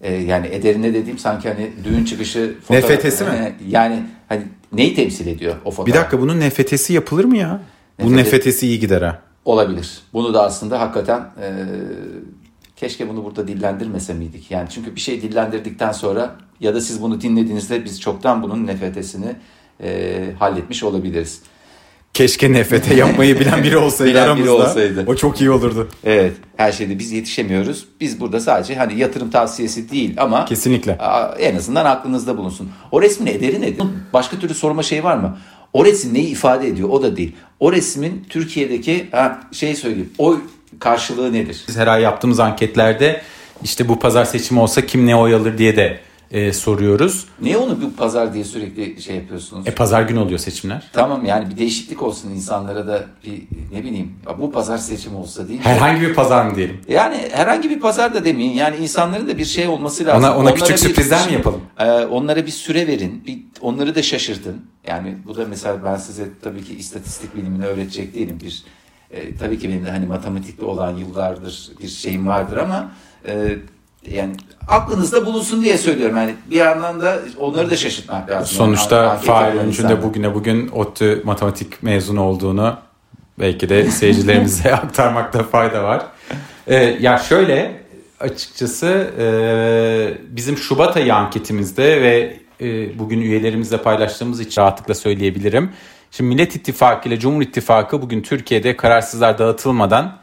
[0.01, 3.29] e, yani ederine dediğim sanki hani düğün çıkışı Nefetesi mi?
[3.29, 4.41] E, yani hani
[4.73, 5.87] neyi temsil ediyor o fotoğraf?
[5.87, 7.61] Bir dakika bunun nefetesi yapılır mı ya?
[7.99, 9.21] Bu Nefete- nefetesi iyi gider ha.
[9.45, 9.99] Olabilir.
[10.13, 11.47] Bunu da aslında hakikaten e,
[12.75, 14.51] keşke bunu burada dillendirmese miydik?
[14.51, 19.35] Yani çünkü bir şey dillendirdikten sonra ya da siz bunu dinlediğinizde biz çoktan bunun nefetesini
[19.83, 21.41] e, halletmiş olabiliriz.
[22.13, 24.53] Keşke nefete yapmayı bilen biri olsaydı Bilen biri aramızda.
[24.69, 25.03] olsaydı.
[25.07, 25.89] O çok iyi olurdu.
[26.03, 27.85] Evet, her şeyde biz yetişemiyoruz.
[28.01, 30.97] Biz burada sadece hani yatırım tavsiyesi değil ama Kesinlikle.
[31.39, 32.69] En azından aklınızda bulunsun.
[32.91, 33.83] O resmin ederi nedir?
[34.13, 35.37] Başka türlü sorma şey var mı?
[35.73, 36.89] O resim neyi ifade ediyor?
[36.89, 37.35] O da değil.
[37.59, 40.09] O resmin Türkiye'deki ha, şey söyleyeyim.
[40.17, 40.39] Oy
[40.79, 41.63] karşılığı nedir?
[41.67, 43.21] Biz her ay yaptığımız anketlerde
[43.63, 45.99] işte bu pazar seçimi olsa kim ne oy alır diye de
[46.31, 47.25] e, soruyoruz.
[47.41, 49.67] Niye onu bir pazar diye sürekli şey yapıyorsunuz?
[49.67, 50.89] E pazar günü oluyor seçimler.
[50.93, 53.41] Tamam yani bir değişiklik olsun insanlara da bir
[53.73, 55.59] ne bileyim bu pazar seçimi olsa değil.
[55.63, 56.81] Herhangi bir pazar mı diyelim?
[56.87, 58.53] Yani herhangi bir pazar da demeyin.
[58.53, 60.23] Yani insanların da bir şey olması lazım.
[60.23, 61.61] Ona- ona Onlara küçük sürprizler mi yapalım?
[61.79, 63.23] Ee, onlara bir süre verin.
[63.27, 64.61] Bir, onları da şaşırtın.
[64.87, 68.39] Yani bu da mesela ben size tabii ki istatistik bilimini öğretecek değilim.
[68.43, 68.63] Bir
[69.11, 72.91] e, tabii ki benim de hani matematikte olan yıllardır bir şeyim vardır ama
[73.27, 73.57] e,
[74.09, 74.35] yani
[74.67, 76.17] aklınızda bulunsun diye söylüyorum.
[76.17, 78.57] Yani bir yandan da onları da şaşırtmak lazım.
[78.57, 80.09] Sonuçta Yani anket Fahir yapan Öncü'nün de insanlar.
[80.09, 82.77] bugüne bugün ODTÜ matematik mezunu olduğunu
[83.39, 86.05] belki de seyircilerimize aktarmakta fayda var.
[86.67, 87.81] Ee, ya şöyle
[88.19, 89.25] açıkçası e,
[90.35, 95.71] bizim Şubat ayı anketimizde ve e, bugün üyelerimizle paylaştığımız için rahatlıkla söyleyebilirim.
[96.11, 100.20] Şimdi Millet İttifakı ile Cumhur İttifakı bugün Türkiye'de kararsızlar dağıtılmadan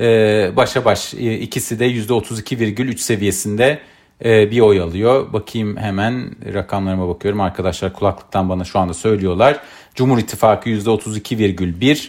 [0.00, 3.78] e, başa baş e, ikisi de %32,3 seviyesinde
[4.24, 5.32] e, bir oy alıyor.
[5.32, 7.40] Bakayım hemen rakamlarıma bakıyorum.
[7.40, 9.60] Arkadaşlar kulaklıktan bana şu anda söylüyorlar.
[9.94, 12.08] Cumhur İttifakı %32,1,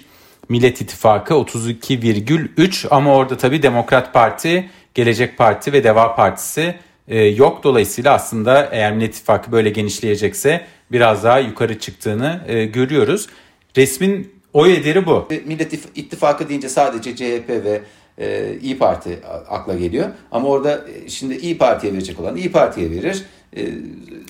[0.49, 6.75] Millet İttifakı 32,3 ama orada tabii Demokrat Parti, Gelecek Parti ve Deva Partisi
[7.07, 7.63] e, yok.
[7.63, 12.41] Dolayısıyla aslında eğer Millet İttifakı böyle genişleyecekse biraz daha yukarı çıktığını
[12.73, 13.27] görüyoruz.
[13.77, 15.27] Resmin oy ederi bu.
[15.45, 17.81] Millet İttif- İttifakı deyince sadece CHP ve
[18.17, 20.09] e, İyi Parti akla geliyor.
[20.31, 23.25] Ama orada e, şimdi İyi Parti'ye verecek olan İyi Parti'ye verir.
[23.57, 23.65] E,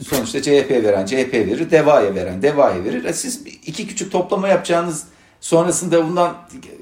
[0.09, 1.71] sonuçta CHP'ye veren CHP verir.
[1.71, 3.03] DEVA'ya veren DEVA'ya verir.
[3.05, 5.03] E, siz iki küçük toplama yapacağınız
[5.41, 6.37] sonrasında bundan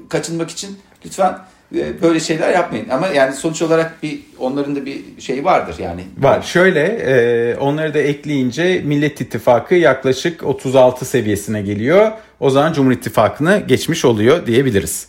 [0.08, 1.38] kaçınmak için lütfen e,
[1.72, 2.88] böyle şeyler yapmayın.
[2.88, 6.04] Ama yani sonuç olarak bir onların da bir şeyi vardır yani.
[6.18, 6.42] Var.
[6.42, 12.12] Şöyle e, onları da ekleyince Millet İttifakı yaklaşık 36 seviyesine geliyor.
[12.40, 15.08] O zaman Cumhur İttifakı'nı geçmiş oluyor diyebiliriz.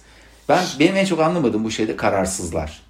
[0.49, 2.81] Ben benim en çok anlamadığım bu şeyde kararsızlar.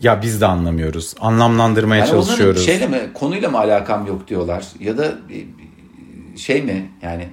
[0.00, 1.14] Ya biz de anlamıyoruz.
[1.20, 2.66] Anlamlandırmaya Yani çalışıyoruz.
[2.66, 5.12] şeyle mi konuyla mı alakam yok diyorlar ya da
[6.36, 7.28] şey mi yani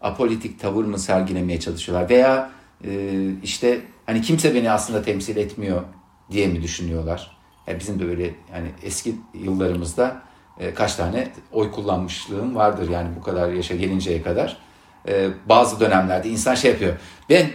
[0.00, 2.50] apolitik tavır mı sergilemeye çalışıyorlar veya
[2.84, 2.90] e,
[3.42, 5.82] işte hani kimse beni aslında temsil etmiyor
[6.30, 7.36] diye mi düşünüyorlar?
[7.66, 10.22] Ya bizim de böyle yani eski yıllarımızda
[10.60, 14.56] e, kaç tane oy kullanmışlığım vardır yani bu kadar yaşa gelinceye kadar.
[15.08, 16.92] E, bazı dönemlerde insan şey yapıyor.
[17.30, 17.50] Ben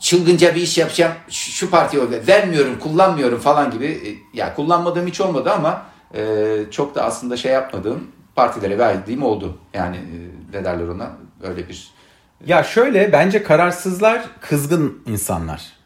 [0.00, 4.54] çılgınca bir iş yapacağım şu şu partiye oy ver- vermiyorum kullanmıyorum falan gibi E, ya
[4.54, 10.16] kullanmadığım hiç olmadı ama e, çok da aslında şey yapmadığım partilere verdiğim oldu yani e,
[10.56, 11.10] ne derler ona
[11.42, 11.97] öyle bir
[12.46, 15.78] Ya şöyle bence kararsızlar kızgın insanlar.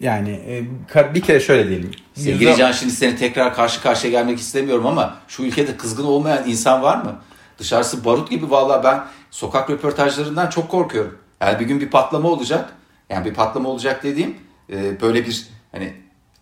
[0.00, 1.90] Yani e, bir kere şöyle diyelim.
[2.14, 6.82] sevgili Can şimdi seni tekrar karşı karşıya gelmek istemiyorum ama şu ülkede kızgın olmayan insan
[6.82, 7.20] var mı?
[7.58, 11.18] Dışarısı barut gibi vallahi ben sokak röportajlarından çok korkuyorum.
[11.40, 12.72] Yani bir gün bir patlama olacak.
[13.10, 14.36] Yani bir patlama olacak dediğim
[14.70, 15.92] e, böyle bir hani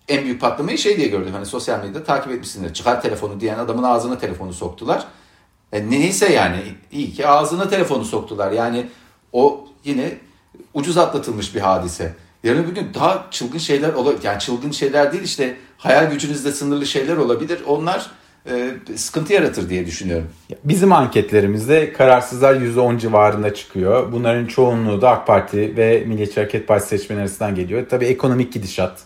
[0.08, 1.32] en büyük patlamayı şey diye gördüm.
[1.32, 2.74] Hani sosyal medyada takip etmişsindir.
[2.74, 5.06] Çıkar telefonu diyen adamın ağzına telefonu soktular.
[5.72, 6.58] E, neyse yani
[6.92, 8.52] iyi ki ağzına telefonu soktular.
[8.52, 8.86] Yani
[9.32, 10.18] o yine
[10.74, 12.14] ucuz atlatılmış bir hadise.
[12.44, 14.24] Yarın bir gün daha çılgın şeyler olabilir.
[14.24, 17.58] Yani çılgın şeyler değil işte hayal gücünüzde sınırlı şeyler olabilir.
[17.66, 18.10] Onlar
[18.50, 20.28] e, sıkıntı yaratır diye düşünüyorum.
[20.64, 24.12] Bizim anketlerimizde kararsızlar %10 civarında çıkıyor.
[24.12, 27.86] Bunların çoğunluğu da AK Parti ve Milliyetçi Hareket Partisi seçmeni arasından geliyor.
[27.90, 29.02] Tabii ekonomik gidişat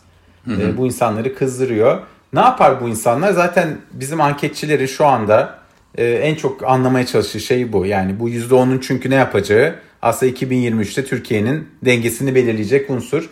[0.48, 1.98] e, bu insanları kızdırıyor.
[2.32, 3.32] Ne yapar bu insanlar?
[3.32, 5.58] Zaten bizim anketçileri şu anda
[5.94, 7.86] e, en çok anlamaya çalıştığı şey bu.
[7.86, 13.30] Yani bu %10'un çünkü ne yapacağı aslında 2023'te Türkiye'nin dengesini belirleyecek unsur.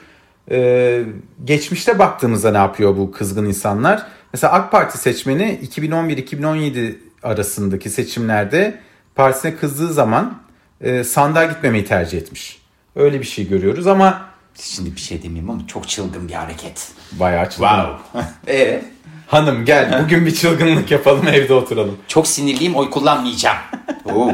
[0.50, 1.02] Ee,
[1.44, 4.06] geçmişte baktığımızda ne yapıyor bu kızgın insanlar?
[4.32, 8.80] Mesela AK Parti seçmeni 2011-2017 arasındaki seçimlerde
[9.14, 10.38] partisine kızdığı zaman
[10.80, 12.62] e, sandığa gitmemeyi tercih etmiş.
[12.96, 14.28] Öyle bir şey görüyoruz ama
[14.60, 16.88] Şimdi bir şey demeyeyim ama çok çılgın bir hareket.
[17.12, 17.68] bayağı çılgın.
[18.48, 18.82] Ee,
[19.26, 21.98] Hanım gel bugün bir çılgınlık yapalım evde oturalım.
[22.08, 23.56] çok sinirliyim oy kullanmayacağım.
[24.04, 24.32] Oo.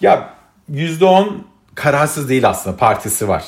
[0.00, 0.34] Ya
[0.72, 1.28] %10
[1.74, 3.44] kararsız değil aslında partisi var.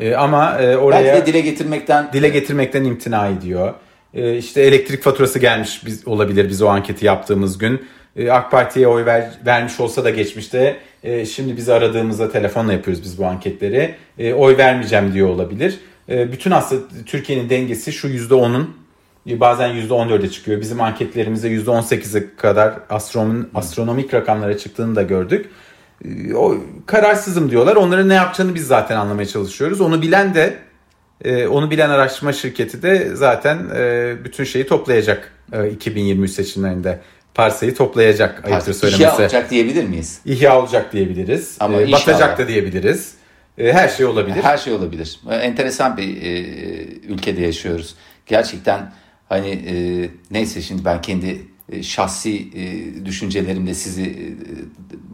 [0.00, 3.74] Ee, ama e, oraya Belki de dile getirmekten dile getirmekten imtina ediyor.
[4.14, 7.86] e, işte elektrik faturası gelmiş biz, olabilir biz o anketi yaptığımız gün.
[8.16, 13.02] E, AK Parti'ye oy ver, vermiş olsa da geçmişte e, şimdi bizi aradığımızda telefonla yapıyoruz
[13.02, 13.94] biz bu anketleri.
[14.18, 15.78] E, oy vermeyeceğim diyor olabilir.
[16.08, 18.76] E, bütün aslında Türkiye'nin dengesi şu %10'un
[19.30, 20.60] e, bazen %14'e çıkıyor.
[20.60, 25.50] Bizim anketlerimizde %18'e kadar astronom, astronomik rakamlara çıktığını da gördük.
[26.04, 27.76] E, o kararsızım diyorlar.
[27.76, 29.80] Onların ne yapacağını biz zaten anlamaya çalışıyoruz.
[29.80, 30.58] Onu bilen de
[31.24, 33.58] e, onu bilen araştırma şirketi de zaten
[34.24, 35.32] bütün şeyi toplayacak
[35.72, 37.00] 2023 seçimlerinde.
[37.34, 39.02] Parsayı toplayacak ayıptır söylemesi.
[39.02, 40.20] İhya olacak diyebilir miyiz?
[40.24, 41.56] İhya olacak diyebiliriz.
[41.60, 43.14] Ama e, batacak da diyebiliriz.
[43.58, 44.42] her şey olabilir.
[44.42, 45.20] Her şey olabilir.
[45.30, 46.08] Enteresan bir
[47.08, 47.94] ülkede yaşıyoruz.
[48.26, 48.92] Gerçekten
[49.28, 49.74] Hani e,
[50.30, 51.40] neyse şimdi ben kendi e,
[51.82, 54.24] şahsi e, düşüncelerimle sizi e,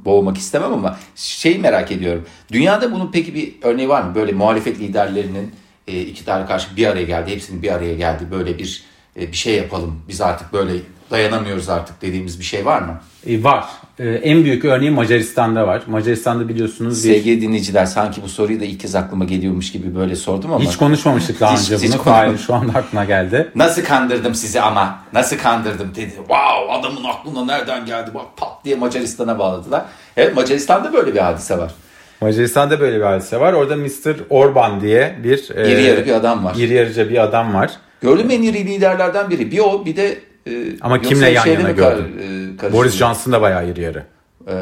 [0.05, 2.27] boğmak istemem ama şeyi merak ediyorum.
[2.53, 4.15] Dünyada bunun peki bir örneği var mı?
[4.15, 5.51] Böyle muhalefet liderlerinin
[5.89, 8.25] e, iki tane karşı bir araya geldi, hepsinin bir araya geldi.
[8.31, 10.03] Böyle bir e, bir şey yapalım.
[10.09, 10.73] Biz artık böyle
[11.11, 13.01] dayanamıyoruz artık dediğimiz bir şey var mı?
[13.27, 13.65] E, var.
[13.99, 15.83] E, en büyük örneği Macaristan'da var.
[15.87, 17.15] Macaristan'da biliyorsunuz bir...
[17.15, 20.65] Sevgili dinleyiciler sanki bu soruyu da ilk kez aklıma geliyormuş gibi böyle sordum ama.
[20.65, 22.35] Hiç konuşmamıştık daha önce hiç, bunu.
[22.35, 23.51] Hiç şu anda aklına geldi.
[23.55, 26.15] Nasıl kandırdım sizi ama nasıl kandırdım dedi.
[26.17, 29.85] Wow adamın aklına nereden geldi bak pat diye Macaristan'a bağladılar.
[30.17, 31.73] Evet Macaristan'da böyle bir hadise var.
[32.21, 33.53] Macaristan'da böyle bir hadise var.
[33.53, 34.17] Orada Mr.
[34.31, 35.57] Orban diye bir...
[35.57, 36.55] E, yarı bir adam var.
[36.59, 37.71] İri yarıca bir adam var.
[38.03, 39.51] Gördüm en iri liderlerden biri.
[39.51, 42.19] Bir o bir de e, Ama kimle yan yana gördün?
[42.63, 44.05] E, Boris Johnson da bayağı iri yarı.
[44.49, 44.55] E,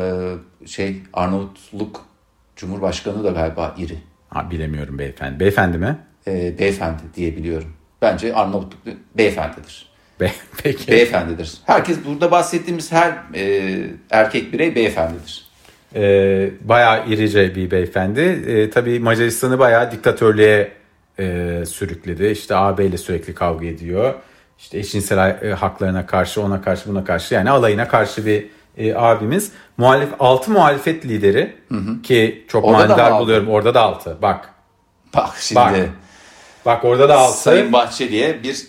[0.67, 2.07] şey Arnavutluk
[2.57, 3.99] Cumhurbaşkanı da galiba iri.
[4.29, 5.41] Ha, bilemiyorum beyefendi.
[5.41, 5.99] Beyefendi mi?
[6.27, 7.73] E, beyefendi diye biliyorum.
[8.03, 8.81] Bence Arnavutluk
[9.15, 9.91] beyefendidir.
[10.21, 10.33] Be
[10.63, 10.93] Peki.
[10.93, 11.53] Beyefendidir.
[11.67, 13.75] Herkes burada bahsettiğimiz her e,
[14.11, 15.51] erkek birey beyefendidir.
[15.95, 18.21] E, bayağı irice bir beyefendi.
[18.21, 20.80] E, tabii Macaristan'ı bayağı diktatörlüğe
[21.19, 22.27] e, sürükledi.
[22.27, 24.15] İşte AB ile sürekli kavga ediyor.
[24.59, 28.47] İşte eşcinsel e, haklarına karşı, ona karşı, buna karşı yani alayına karşı bir
[28.79, 29.53] e, abimiz.
[29.77, 32.03] Muhalif, altı muhalefet lideri hı hı.
[32.03, 33.49] ki çok orada manidar buluyorum.
[33.49, 34.17] Orada da altı.
[34.23, 34.51] Bak.
[35.15, 35.61] Bak şimdi.
[35.61, 35.77] Bak,
[36.67, 37.39] bak orada da altı.
[37.39, 38.67] Sayın Bahçeli'ye bir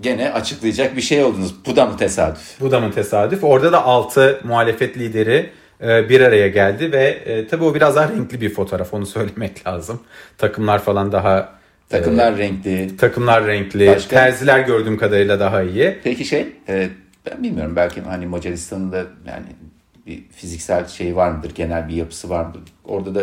[0.00, 1.54] gene açıklayacak bir şey oldunuz.
[1.66, 2.60] Bu da mı tesadüf?
[2.60, 3.44] Bu da mı tesadüf?
[3.44, 5.50] Orada da altı muhalefet lideri
[5.82, 9.66] e, bir araya geldi ve e, tabii o biraz daha renkli bir fotoğraf onu söylemek
[9.66, 10.00] lazım.
[10.38, 11.52] Takımlar falan daha
[11.88, 12.96] Takımlar ee, renkli.
[12.96, 13.86] Takımlar renkli.
[13.86, 14.16] Başka?
[14.16, 15.98] Terziler gördüğüm kadarıyla daha iyi.
[16.04, 16.88] Peki şey e,
[17.30, 19.46] ben bilmiyorum belki hani Macaristan'ın da yani
[20.06, 21.52] bir fiziksel şey var mıdır?
[21.54, 22.60] Genel bir yapısı var mıdır?
[22.84, 23.22] Orada da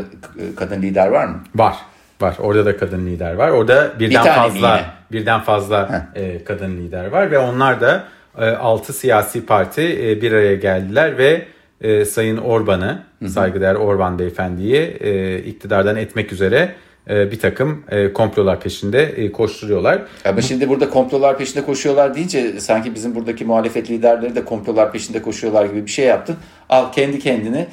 [0.56, 1.44] kadın lider var mı?
[1.56, 1.76] Var.
[2.22, 2.36] Var.
[2.40, 3.50] Orada da kadın lider var.
[3.50, 8.04] Orada birden bir fazla birden fazla e, kadın lider var ve onlar da
[8.38, 11.46] e, 6 siyasi parti e, bir araya geldiler ve
[11.82, 16.76] e, Sayın Orban'ı, saygıdeğer Orban beyefendiyi e, iktidardan etmek üzere e,
[17.08, 20.02] bir takım e, komplolar peşinde e, koşturuyorlar.
[20.26, 25.22] Ama şimdi burada komplolar peşinde koşuyorlar deyince sanki bizim buradaki muhalefet liderleri de komplolar peşinde
[25.22, 26.36] koşuyorlar gibi bir şey yaptın.
[26.70, 27.68] Al kendi kendini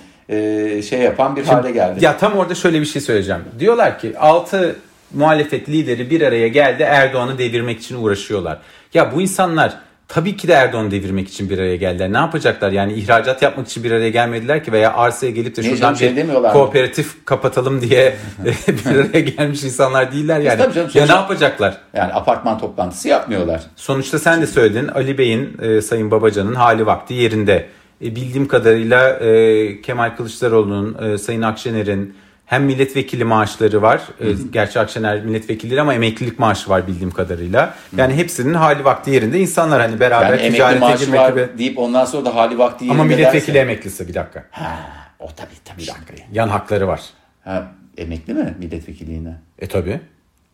[0.83, 2.05] şey yapan bir hale geldi.
[2.05, 3.43] Ya tam orada şöyle bir şey söyleyeceğim.
[3.59, 4.77] Diyorlar ki 6
[5.15, 8.59] muhalefet lideri bir araya geldi Erdoğan'ı devirmek için uğraşıyorlar.
[8.95, 9.79] Ya bu insanlar
[10.09, 12.13] Tabii ki de Erdoğan'ı devirmek için bir araya geldiler.
[12.13, 12.73] Ne yapacaklar?
[12.73, 16.29] Yani ihracat yapmak için bir araya gelmediler ki veya arsaya gelip de şuradan şey bir
[16.53, 17.25] kooperatif mi?
[17.25, 18.17] kapatalım diye
[18.69, 20.59] bir araya gelmiş insanlar değiller yani.
[20.59, 21.77] Tabii canım, ya ne yapacaklar?
[21.95, 23.63] Yani apartman toplantısı yapmıyorlar.
[23.77, 27.67] Sonuçta sen de söyledin Ali Bey'in, e, Sayın Babacan'ın hali vakti yerinde.
[28.03, 32.15] E, bildiğim kadarıyla e, Kemal Kılıçdaroğlu'nun, e, Sayın Akşener'in,
[32.49, 34.03] hem milletvekili maaşları var.
[34.19, 34.37] Hı hı.
[34.53, 37.75] Gerçi Akşener milletvekili ama emeklilik maaşı var bildiğim kadarıyla.
[37.97, 41.59] Yani hepsinin hali vakti yerinde insanlar hani beraber yani ticarete maaşı girmek var gibi.
[41.59, 43.59] deyip ondan sonra da hali vakti yerinde Ama milletvekili derse...
[43.59, 44.45] emeklisi bir dakika.
[44.51, 44.79] Ha,
[45.19, 45.83] o tabii tabii.
[45.83, 46.15] Bir dakika.
[46.33, 47.01] Yan hakları var.
[47.45, 49.37] Ha, emekli mi milletvekiliğine?
[49.59, 50.01] E tabii.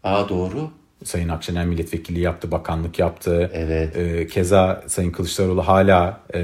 [0.04, 0.70] Aa doğru.
[1.04, 3.50] Sayın Akşener milletvekili yaptı, bakanlık yaptı.
[3.54, 3.96] Evet.
[3.96, 6.40] Ee, keza Sayın Kılıçdaroğlu hala e,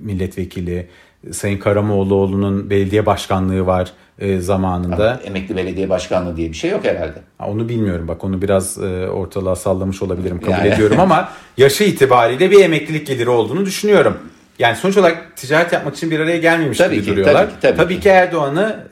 [0.00, 0.88] milletvekili.
[1.32, 5.10] Sayın Karamoğluoğlu'nun belediye başkanlığı var e, zamanında.
[5.10, 7.18] Ama emekli belediye başkanlığı diye bir şey yok herhalde.
[7.38, 10.68] Ha, onu bilmiyorum bak onu biraz e, ortalığa sallamış olabilirim kabul yani.
[10.68, 14.18] ediyorum ama yaşı itibariyle bir emeklilik geliri olduğunu düşünüyorum.
[14.58, 17.42] Yani sonuç olarak ticaret yapmak için bir araya gelmemiş tabii gibi ki, duruyorlar.
[17.42, 18.00] Tabii ki, tabii tabii ki.
[18.00, 18.86] ki Erdoğan'ı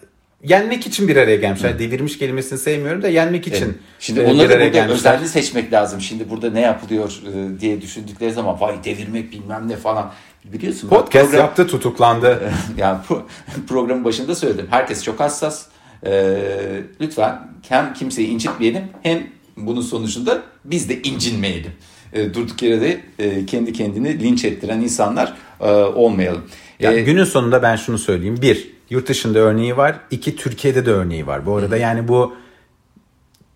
[0.45, 1.74] yenmek için bir araya gelmişler.
[1.74, 1.78] Hı.
[1.78, 3.64] Devirmiş kelimesini sevmiyorum da yenmek için.
[3.64, 3.74] Evet.
[3.99, 6.01] Şimdi e, onları bir araya burada özelliği seçmek lazım.
[6.01, 10.12] Şimdi burada ne yapılıyor e, diye düşündükleri zaman vay devirmek bilmem ne falan.
[10.45, 10.88] Biliyorsun.
[10.88, 12.53] Podcast program, yaptı tutuklandı.
[12.76, 13.26] yani pro,
[13.68, 14.66] programın başında söyledim.
[14.70, 15.66] Herkes çok hassas.
[16.07, 19.26] Ee, lütfen hem kimseyi incitmeyelim hem
[19.57, 21.72] bunun sonucunda biz de incinmeyelim.
[22.12, 26.43] Ee, durduk yere de e, kendi kendini linç ettiren insanlar e, olmayalım.
[26.80, 28.38] Yani ee, günün sonunda ben şunu söyleyeyim.
[28.43, 30.01] Bir, yurt dışında örneği var.
[30.11, 31.47] İki, Türkiye'de de örneği var.
[31.47, 32.34] Bu arada yani bu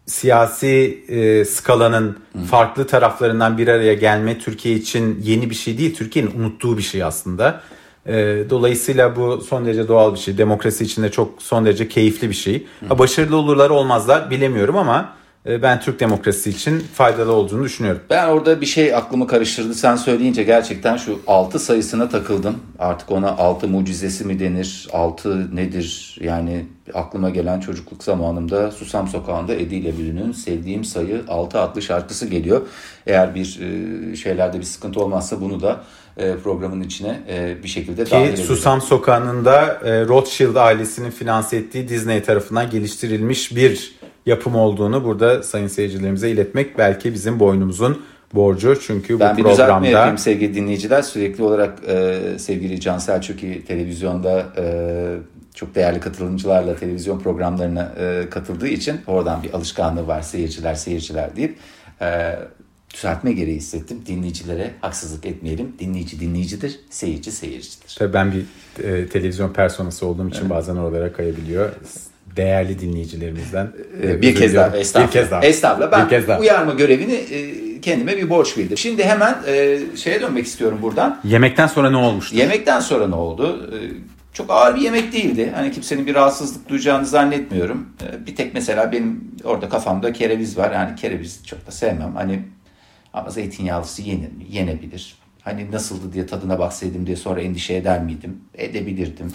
[0.07, 2.38] siyasi e, skalanın Hı.
[2.44, 5.94] farklı taraflarından bir araya gelme Türkiye için yeni bir şey değil.
[5.94, 7.62] Türkiye'nin unuttuğu bir şey aslında.
[8.07, 10.38] E, dolayısıyla bu son derece doğal bir şey.
[10.38, 12.66] Demokrasi içinde çok son derece keyifli bir şey.
[12.88, 12.98] Hı.
[12.98, 15.12] Başarılı olurlar olmazlar bilemiyorum ama
[15.47, 18.03] ben Türk demokrasisi için faydalı olduğunu düşünüyorum.
[18.11, 19.74] Ben orada bir şey aklımı karıştırdı.
[19.74, 22.57] Sen söyleyince gerçekten şu 6 sayısına takıldım.
[22.78, 24.88] Artık ona 6 mucizesi mi denir?
[24.92, 26.18] 6 nedir?
[26.20, 32.26] Yani aklıma gelen çocukluk zamanımda Susam Sokağı'nda Edi ile Bülü'nün Sevdiğim Sayı 6 adlı şarkısı
[32.26, 32.66] geliyor.
[33.07, 35.80] Eğer bir e, şeylerde bir sıkıntı olmazsa bunu da
[36.17, 37.21] e, programın içine
[37.62, 38.45] bir şekilde Ki, dahil edelim.
[38.45, 43.97] Susam Sokağı'nın da Rothschild ailesinin finanse ettiği Disney tarafından geliştirilmiş bir
[44.27, 48.03] yapım olduğunu burada sayın seyircilerimize iletmek belki bizim boynumuzun
[48.35, 48.81] borcu.
[48.81, 49.87] Çünkü ben bu bir programda...
[49.87, 51.03] yapayım sevgili dinleyiciler.
[51.03, 54.64] Sürekli olarak e, sevgili Can Selçuk'i televizyonda e,
[55.55, 61.57] çok değerli katılımcılarla televizyon programlarına e, katıldığı için oradan bir alışkanlığı var seyirciler seyirciler deyip
[62.01, 62.39] e,
[62.97, 64.03] düzeltme gereği hissettim.
[64.07, 65.72] Dinleyicilere haksızlık etmeyelim.
[65.78, 67.97] Dinleyici dinleyicidir, seyirci seyircidir.
[67.99, 68.44] Tabii ben bir
[68.84, 70.51] e, televizyon personası olduğum için evet.
[70.51, 71.72] bazen oralara kayabiliyor
[72.36, 73.72] değerli dinleyicilerimizden.
[74.03, 74.72] Ee, bir kez daha.
[74.74, 75.40] Bir kez daha.
[75.40, 75.92] Estağfurullah.
[75.92, 76.40] Ben bir kez daha.
[76.40, 78.78] uyarma görevini e, kendime bir borç bildim.
[78.78, 81.20] Şimdi hemen e, şeye dönmek istiyorum buradan.
[81.24, 82.36] Yemekten sonra ne olmuştu?
[82.36, 83.70] Yemekten sonra ne oldu?
[83.72, 83.78] E,
[84.32, 85.53] çok ağır bir yemek değildi.
[85.55, 87.86] Hani kimsenin bir rahatsızlık duyacağını zannetmiyorum.
[88.26, 90.72] Bir tek mesela benim orada kafamda kereviz var.
[90.72, 92.14] Yani kereviz çok da sevmem.
[92.14, 92.42] Hani
[93.17, 94.47] ama zeytinyağlısı yenir mi?
[94.51, 95.17] Yenebilir.
[95.43, 98.41] Hani nasıldı diye tadına baksaydım diye sonra endişe eder miydim?
[98.55, 99.33] Edebilirdim.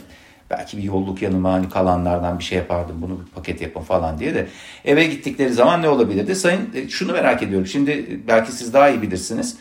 [0.49, 4.35] Belki bir yolluk yanıma hani kalanlardan bir şey yapardım bunu bir paket yapın falan diye
[4.35, 4.47] de
[4.85, 6.35] eve gittikleri zaman ne olabilirdi?
[6.35, 7.67] Sayın e, şunu merak ediyorum.
[7.67, 9.57] Şimdi belki siz daha iyi bilirsiniz.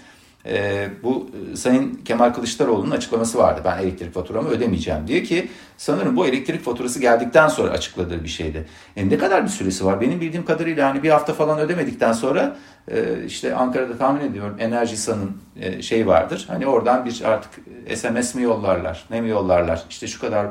[0.50, 3.60] E, bu Sayın Kemal Kılıçdaroğlu'nun açıklaması vardı.
[3.64, 8.66] Ben elektrik faturamı ödemeyeceğim diye ki sanırım bu elektrik faturası geldikten sonra açıkladığı bir şeydi.
[8.96, 10.00] E, ne kadar bir süresi var?
[10.00, 12.56] Benim bildiğim kadarıyla hani bir hafta falan ödemedikten sonra
[12.88, 16.44] e, işte Ankara'da tahmin ediyorum Enerjisa'nın e, şey vardır.
[16.48, 17.50] Hani oradan bir artık
[17.94, 19.84] SMS mi yollarlar, ne mi yollarlar?
[19.90, 20.50] İşte şu kadar e,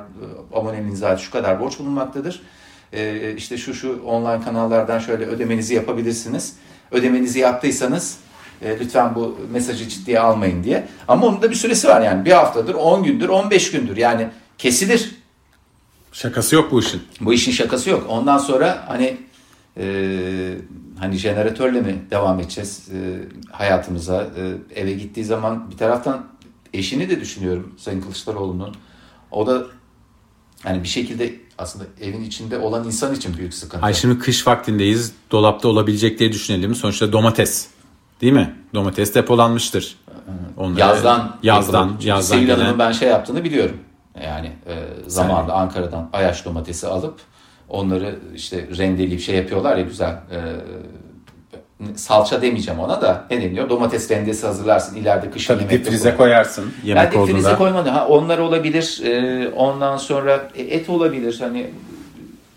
[0.53, 2.41] abonenin zaten şu kadar borç bulunmaktadır.
[2.93, 6.55] E, işte şu şu online kanallardan şöyle ödemenizi yapabilirsiniz.
[6.91, 8.17] Ödemenizi yaptıysanız
[8.61, 10.87] e, lütfen bu mesajı ciddiye almayın diye.
[11.07, 12.25] Ama onun da bir süresi var yani.
[12.25, 13.97] Bir haftadır, 10 gündür, 15 gündür.
[13.97, 15.15] Yani kesilir.
[16.11, 17.01] Şakası yok bu işin.
[17.21, 18.05] Bu işin şakası yok.
[18.09, 19.17] Ondan sonra hani
[19.77, 20.57] e,
[20.99, 22.97] hani jeneratörle mi devam edeceğiz e,
[23.51, 24.23] hayatımıza?
[24.23, 26.25] E, eve gittiği zaman bir taraftan
[26.73, 28.75] eşini de düşünüyorum Sayın Kılıçdaroğlu'nun.
[29.31, 29.63] O da
[30.65, 33.85] yani bir şekilde aslında evin içinde olan insan için büyük sıkıntı.
[33.85, 35.11] Ay şimdi kış vaktindeyiz.
[35.31, 36.75] Dolapta olabilecek diye düşünelim.
[36.75, 37.67] Sonuçta domates.
[38.21, 38.55] Değil mi?
[38.73, 39.97] Domates depolanmıştır.
[40.57, 43.77] Onları, yazdan yazdan yazdan Sevil Hanım'ın ben şey yaptığını biliyorum.
[44.25, 44.75] Yani e,
[45.07, 45.53] zamanında.
[45.53, 47.19] Ankara'dan ayaş domatesi alıp
[47.69, 50.39] onları işte rendeleyip şey yapıyorlar ya güzel e,
[51.95, 53.69] salça demeyeceğim ona da ne deniyor?
[53.69, 57.89] Domates rendesi hazırlarsın ileride kışın Tabii yemek difrize koyarsın yemek yani difrize koymadı.
[57.89, 59.01] Ha, onlar olabilir.
[59.05, 61.37] E, ondan sonra e, et olabilir.
[61.39, 61.69] Hani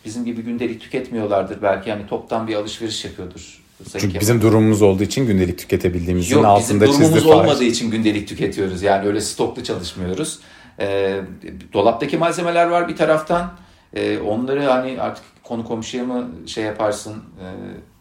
[0.05, 1.63] bizim gibi gündelik tüketmiyorlardır.
[1.63, 3.62] Belki hani toptan bir alışveriş yapıyordur.
[3.99, 7.91] Çünkü bizim durumumuz olduğu için gündelik tüketebildiğimizin Yok, altında çizdi Yok bizim durumumuz olmadığı için
[7.91, 8.83] gündelik tüketiyoruz.
[8.83, 10.39] Yani öyle stoklu çalışmıyoruz.
[10.81, 11.21] E,
[11.73, 13.53] dolaptaki malzemeler var bir taraftan.
[13.95, 17.13] E, onları hani artık konu komşuya mı şey yaparsın?
[17.13, 17.47] E,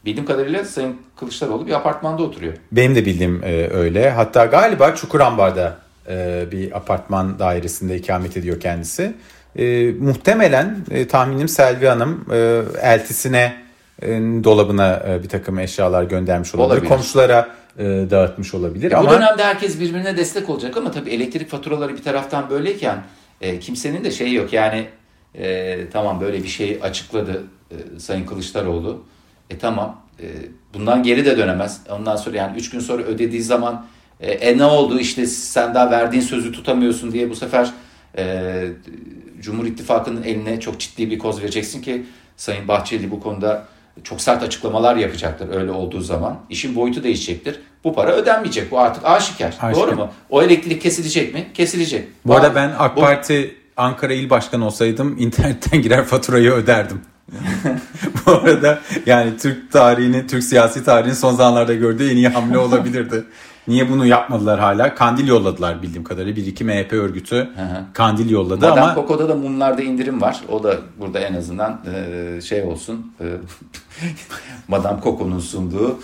[0.06, 2.54] bildiğim kadarıyla Sayın Kılıçdaroğlu bir apartmanda oturuyor.
[2.72, 4.10] Benim de bildiğim e, öyle.
[4.10, 5.78] Hatta galiba Çukurambar'da
[6.10, 9.14] e, bir apartman dairesinde ikamet ediyor kendisi.
[9.56, 13.61] E, muhtemelen e, tahminim Selvi Hanım e, eltisine
[14.44, 16.76] dolabına e, bir takım eşyalar göndermiş olabilir.
[16.76, 16.90] olabilir.
[16.90, 18.92] Komşulara e, dağıtmış olabilir.
[18.92, 19.10] Ya ama...
[19.10, 23.04] Bu dönemde herkes birbirine destek olacak ama tabii elektrik faturaları bir taraftan böyleyken
[23.42, 24.54] e, kimsenin de şeyi yok.
[24.54, 24.86] Yani
[25.36, 29.04] e, tamam böyle bir şey açıkladı e, Sayın Kılıçdaroğlu.
[29.50, 30.26] E tamam e,
[30.74, 31.82] bundan geri de dönemez.
[31.90, 33.86] Ondan sonra yani 3 gün sonra ödediği zaman
[34.20, 37.72] e, e ne oldu işte sen daha verdiğin sözü tutamıyorsun diye bu sefer
[38.18, 38.68] e,
[39.42, 42.06] Cumhur İttifakı'nın eline çok ciddi bir koz vereceksin ki
[42.38, 43.68] Sayın Bahçeli bu konuda
[44.04, 46.40] çok sert açıklamalar yapacaktır öyle olduğu zaman.
[46.50, 47.60] İşin boyutu değişecektir.
[47.84, 48.72] Bu para ödenmeyecek.
[48.72, 49.48] Bu artık aşikar.
[49.48, 49.74] aşikar.
[49.74, 50.10] Doğru mu?
[50.30, 51.48] O elektrik kesilecek mi?
[51.54, 52.08] Kesilecek.
[52.26, 57.02] Bu arada ben AK Parti Ankara İl Başkanı olsaydım internetten girer faturayı öderdim.
[58.26, 63.24] Bu arada yani Türk tarihinin, Türk siyasi tarihinin son zamanlarda gördüğü en iyi hamle olabilirdi.
[63.68, 64.96] Niye bunu yapmadılar hala?
[64.96, 66.36] Kandil yolladılar bildiğim kadarıyla.
[66.36, 67.50] Bir iki MHP örgütü
[67.94, 68.96] kandil yolladı Madame ama...
[68.96, 70.42] Coco'da da mumlarda indirim var.
[70.50, 73.14] O da burada en azından e, şey olsun.
[73.22, 73.26] E,
[74.68, 76.00] Madame Coco'nun sunduğu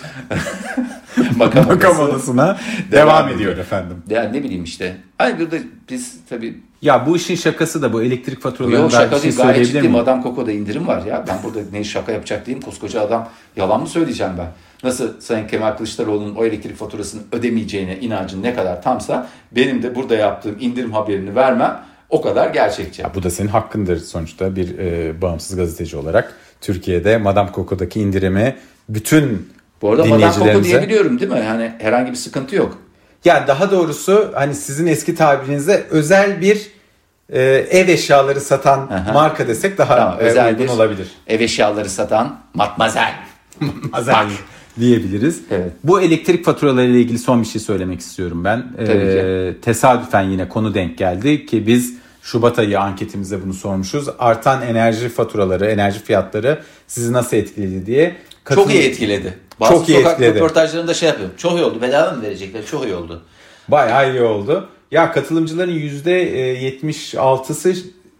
[1.37, 2.57] makam odasına
[2.91, 3.97] devam, devam ediyor efendim.
[4.09, 4.97] Yani ne bileyim işte.
[5.19, 5.55] Ay burada
[5.89, 9.37] biz tabii Ya bu işin şakası da bu elektrik faturalarında Yok şaka şey değil gayet
[9.37, 9.91] söyleyebilir ciddiyim.
[9.91, 10.03] miyim?
[10.03, 11.25] Adam Koko'da indirim var ya.
[11.27, 12.61] Ben burada ne şaka yapacak değilim.
[12.61, 14.47] Koskoca adam yalan mı söyleyeceğim ben?
[14.83, 20.15] Nasıl Sayın Kemal Kılıçdaroğlu'nun o elektrik faturasını ödemeyeceğine inancın ne kadar tamsa benim de burada
[20.15, 23.01] yaptığım indirim haberini vermem o kadar gerçekçi.
[23.01, 26.33] Ya bu da senin hakkındır sonuçta bir e, bağımsız gazeteci olarak.
[26.61, 28.55] Türkiye'de Madame Coco'daki indirimi
[28.89, 29.49] bütün
[29.81, 30.69] Bu arada Madame Coco dinleyicilerimize...
[30.69, 31.39] diyebiliyorum değil mi?
[31.39, 32.77] Yani herhangi bir sıkıntı yok.
[33.25, 36.71] Ya daha doğrusu hani sizin eski tabirinizde özel bir
[37.29, 39.13] e, ev eşyaları satan Aha.
[39.13, 41.07] marka desek daha Tamam, e, özel uygun olabilir.
[41.27, 43.13] ev eşyaları satan Matmazel.
[43.93, 44.29] Azal
[44.79, 45.41] diyebiliriz.
[45.51, 45.71] Evet.
[45.83, 48.65] Bu elektrik faturaları ile ilgili son bir şey söylemek istiyorum ben.
[48.79, 54.07] Ee, tesadüfen yine konu denk geldi ki biz Şubat ayı anketimizde bunu sormuşuz.
[54.19, 58.15] Artan enerji faturaları, enerji fiyatları sizi nasıl etkiledi diye.
[58.43, 59.33] Katıl- Çok iyi etkiledi.
[59.59, 60.35] Bazı Çok iyi sokak etkiledi.
[60.35, 61.35] röportajlarında şey yapıyorum.
[61.37, 61.81] Çok iyi oldu.
[61.81, 62.65] Bedava mı verecekler?
[62.65, 63.21] Çok iyi oldu.
[63.67, 64.69] Bayağı iyi oldu.
[64.91, 67.73] Ya katılımcıların %76'sı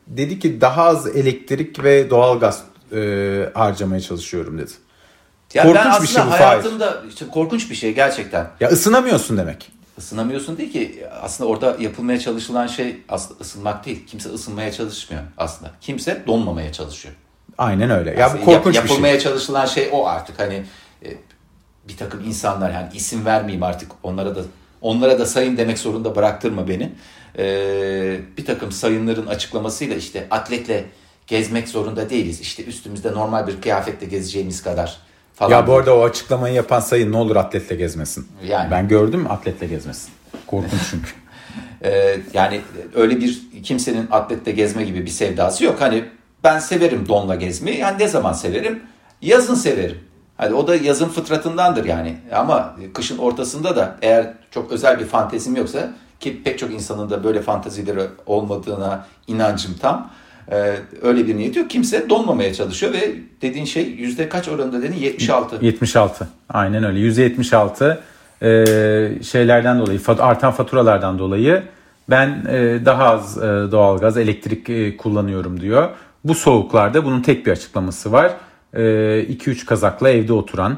[0.08, 2.64] dedi ki daha az elektrik ve doğalgaz
[2.96, 3.00] e,
[3.54, 4.72] harcamaya çalışıyorum dedi.
[5.54, 8.48] Ya Korkunç ben bir aslında şey bu, hayatımda işte korkunç bir şey gerçekten.
[8.60, 9.72] Ya ısınamıyorsun demek.
[9.98, 11.04] Isınamıyorsun değil ki.
[11.22, 14.08] Aslında orada yapılmaya çalışılan şey aslında ısınmak değil.
[14.08, 15.72] Kimse ısınmaya çalışmıyor aslında.
[15.82, 17.16] Kimse donmamaya çalışıyor.
[17.58, 18.20] Aynen öyle.
[18.20, 18.96] Ya Aslında bu korkunç yap- bir şey.
[18.96, 20.64] yapılmaya çalışılan şey o artık hani
[21.06, 21.10] e,
[21.88, 24.42] bir takım insanlar yani isim vermeyeyim artık onlara da
[24.82, 26.92] onlara da sayın demek zorunda bıraktırma beni.
[27.38, 30.86] E, bir takım sayınların açıklamasıyla işte atletle
[31.28, 32.42] gezmek zorunda değiliz.
[32.42, 34.98] İşte üstümüzde normal bir kıyafetle gezeceğimiz kadar
[35.38, 35.52] falan.
[35.52, 38.28] Ya bu arada o açıklamayı yapan sayın ne olur atletle gezmesin.
[38.48, 38.72] Yani.
[38.72, 40.10] Ben gördüm atletle gezmesin.
[40.48, 41.10] Korkunç çünkü.
[41.84, 42.62] Ee, yani
[42.96, 45.82] öyle bir kimsenin atletle gezme gibi bir sevdası yok.
[45.82, 46.06] Hani
[46.44, 47.78] ben severim donla gezmeyi.
[47.78, 48.84] Yani ne zaman severim?
[49.22, 50.00] Yazın severim.
[50.38, 52.18] Hadi o da yazın fıtratındandır yani.
[52.34, 57.24] Ama kışın ortasında da eğer çok özel bir fantezim yoksa ki pek çok insanın da
[57.24, 60.12] böyle fantezileri olmadığına inancım tam.
[60.52, 61.70] Ee, öyle bir niyet yok.
[61.70, 64.96] Kimse donmamaya çalışıyor ve dediğin şey yüzde kaç oranında dedin?
[65.00, 65.66] 76.
[65.66, 66.28] 76.
[66.50, 67.00] Aynen öyle.
[67.00, 67.98] %76
[68.42, 71.64] e, şeylerden dolayı, artan faturalardan dolayı
[72.10, 73.42] ben e, daha az e,
[73.72, 75.90] doğalgaz, elektrik e, kullanıyorum diyor.
[76.24, 78.32] Bu soğuklarda bunun tek bir açıklaması var.
[78.74, 80.78] 2-3 kazakla evde oturan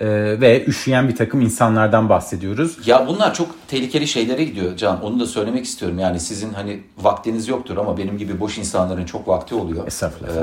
[0.00, 0.06] e,
[0.40, 2.88] ve üşüyen bir takım insanlardan bahsediyoruz.
[2.88, 5.02] Ya bunlar çok tehlikeli şeylere gidiyor Can.
[5.02, 5.98] Onu da söylemek istiyorum.
[5.98, 9.86] Yani sizin hani vaktiniz yoktur ama benim gibi boş insanların çok vakti oluyor.
[9.86, 10.36] Estağfurullah.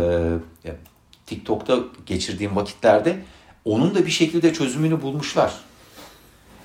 [0.66, 0.72] Ee,
[1.26, 3.18] TikTok'ta geçirdiğim vakitlerde
[3.66, 5.54] onun da bir şekilde çözümünü bulmuşlar.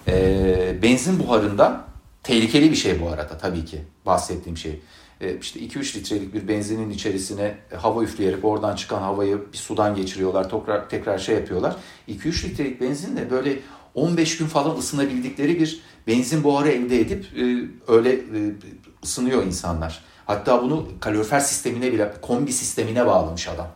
[0.09, 1.85] Ee, benzin buharında
[2.23, 4.81] tehlikeli bir şey bu arada tabii ki bahsettiğim şey.
[5.21, 10.51] Ee, işte 2-3 litrelik bir benzinin içerisine hava üfleyerek oradan çıkan havayı bir sudan geçiriyorlar.
[10.51, 11.77] Tekrar, tekrar şey yapıyorlar.
[12.09, 13.59] 2-3 litrelik benzinle böyle
[13.95, 18.55] 15 gün falan ısınabildikleri bir benzin buharı elde edip e, öyle e,
[19.05, 20.05] ısınıyor insanlar.
[20.27, 23.69] Hatta bunu kalorifer sistemine bile kombi sistemine bağlamış adam.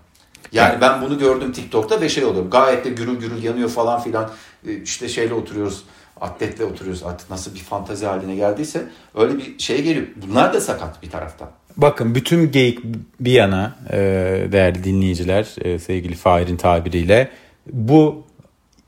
[0.53, 2.51] Yani ben bunu gördüm TikTok'ta ve şey oluyor.
[2.51, 4.31] Gayet de gürül gürül yanıyor falan filan.
[4.67, 5.85] E, İşte şeyle oturuyoruz.
[6.21, 7.03] Atletle oturuyoruz.
[7.03, 8.85] Artık nasıl bir fantazi haline geldiyse
[9.15, 10.07] öyle bir şeye geliyor.
[10.17, 11.49] Bunlar da sakat bir taraftan.
[11.77, 12.79] Bakın bütün geyik
[13.21, 13.99] bir yana e,
[14.53, 17.31] değerli dinleyiciler e, sevgili Fahir'in tabiriyle
[17.73, 18.25] bu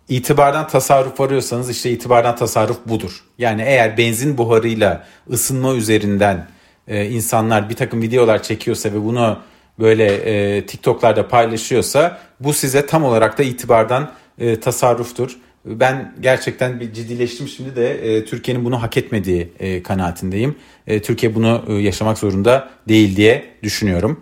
[0.08, 3.24] itibardan tasarruf arıyorsanız işte itibardan tasarruf budur.
[3.38, 6.46] Yani eğer benzin buharıyla ısınma üzerinden
[6.88, 9.38] e, insanlar bir takım videolar çekiyorsa ve bunu
[9.78, 15.36] böyle e, TikTok'larda paylaşıyorsa bu size tam olarak da itibardan e, tasarruftur.
[15.66, 20.54] Ben gerçekten bir ciddileştim şimdi de e, Türkiye'nin bunu hak etmediği e, kanaatindeyim.
[20.86, 24.20] E, Türkiye bunu e, yaşamak zorunda değil diye düşünüyorum.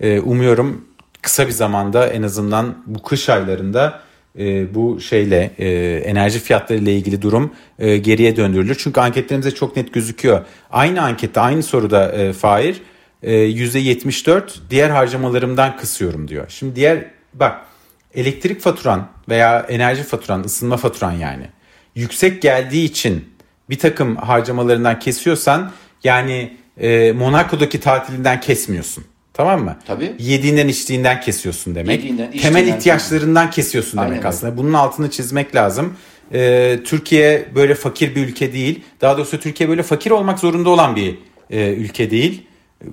[0.00, 0.84] E, umuyorum
[1.22, 4.00] kısa bir zamanda en azından bu kış aylarında
[4.38, 5.68] e, bu şeyle e,
[6.04, 8.76] enerji fiyatları ile ilgili durum e, geriye döndürülür.
[8.78, 10.44] Çünkü anketlerimize çok net gözüküyor.
[10.70, 12.82] Aynı ankette aynı soruda e, Fahir
[13.22, 16.46] e, %74 diğer harcamalarımdan kısıyorum diyor.
[16.48, 17.60] Şimdi diğer bak
[18.14, 21.46] elektrik faturan veya enerji faturan, ısınma faturan yani
[21.94, 23.24] yüksek geldiği için
[23.70, 25.70] bir takım harcamalarından kesiyorsan
[26.04, 29.04] yani e, Monaco'daki tatilinden kesmiyorsun.
[29.34, 29.76] Tamam mı?
[29.86, 30.12] Tabii.
[30.18, 31.96] Yediğinden içtiğinden kesiyorsun demek.
[31.98, 34.28] Yediğinden, Temel ihtiyaçlarından kesiyorsun Aynen demek öyle.
[34.28, 34.56] aslında.
[34.56, 35.96] Bunun altını çizmek lazım.
[36.32, 38.84] Ee, Türkiye böyle fakir bir ülke değil.
[39.00, 41.18] Daha doğrusu Türkiye böyle fakir olmak zorunda olan bir
[41.50, 42.46] e, ülke değil.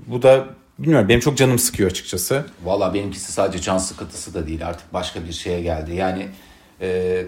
[0.07, 0.45] Bu da
[0.83, 2.45] bilmiyorum benim çok canım sıkıyor açıkçası.
[2.63, 5.95] Valla benimkisi sadece can sıkıntısı da değil artık başka bir şeye geldi.
[5.95, 6.27] Yani
[6.81, 7.21] e,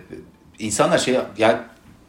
[0.60, 1.58] insanlar şey yani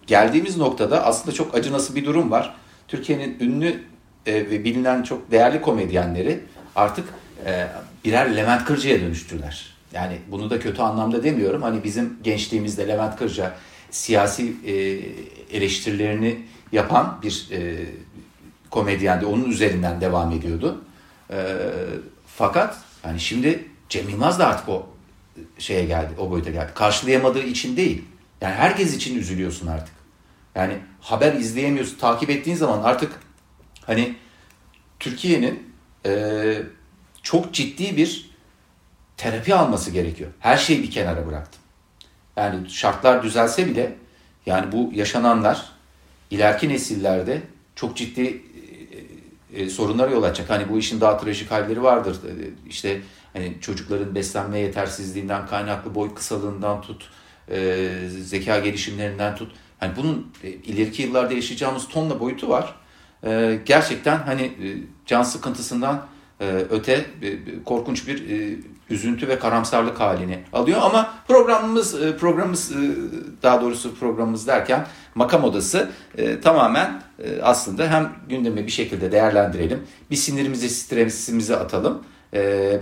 [0.07, 2.55] geldiğimiz noktada aslında çok acınası bir durum var.
[2.89, 3.83] Türkiye'nin ünlü
[4.27, 6.41] e, ve bilinen çok değerli komedyenleri
[6.77, 7.05] artık
[7.47, 7.67] e,
[8.05, 9.75] birer Levent Kırca'ya dönüştüler.
[9.93, 11.63] Yani bunu da kötü anlamda demiyorum.
[11.63, 13.53] Hani bizim gençliğimizde Levent Kırca
[13.91, 14.73] siyasi e,
[15.57, 16.39] eleştirilerini
[16.73, 17.77] yapan bir e,
[18.71, 19.27] komedyendi.
[19.27, 20.85] Onun üzerinden devam ediyordu.
[21.31, 21.57] E,
[22.27, 24.87] fakat yani şimdi Cem Yılmaz da artık o
[25.59, 26.73] şeye geldi, o boyuta geldi.
[26.75, 28.05] Karşılayamadığı için değil.
[28.41, 29.95] Yani herkes için üzülüyorsun artık.
[30.55, 33.13] Yani haber izleyemiyorsun, takip ettiğin zaman artık
[33.87, 34.17] hani
[35.01, 35.75] Türkiye'nin
[36.07, 36.63] e,
[37.23, 38.31] çok ciddi bir
[39.17, 40.31] terapi alması gerekiyor.
[40.41, 41.61] Her şeyi bir kenara bıraktım.
[42.37, 43.97] Yani şartlar düzelse bile
[44.47, 45.71] yani bu yaşananlar
[46.31, 47.43] ileriki nesillerde
[47.75, 48.43] çok ciddi
[49.55, 50.51] e, e, sorunlara yol açacak.
[50.51, 52.17] Hani bu işin daha trajik halleri vardır.
[52.17, 52.33] E,
[52.69, 53.01] işte
[53.33, 57.11] hani çocukların beslenme yetersizliğinden kaynaklı boy kısalığından tut,
[57.51, 59.53] e, zeka gelişimlerinden tut.
[59.81, 62.75] Hani bunun e, ileriki yıllarda yaşayacağımız tonla boyutu var.
[63.27, 64.67] E, gerçekten hani e,
[65.07, 66.07] can sıkıntısından
[66.41, 68.57] e, öte e, korkunç bir e,
[68.91, 72.77] üzüntü ve karamsarlık halini alıyor ama programımız e, programımız e,
[73.43, 77.03] daha doğrusu programımız derken makam odası e, tamamen
[77.43, 79.81] aslında hem gündemi bir şekilde değerlendirelim.
[80.11, 82.03] Bir sinirimizi stresimizi atalım.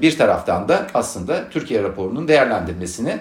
[0.02, 3.18] Bir taraftan da aslında Türkiye raporunun değerlendirmesini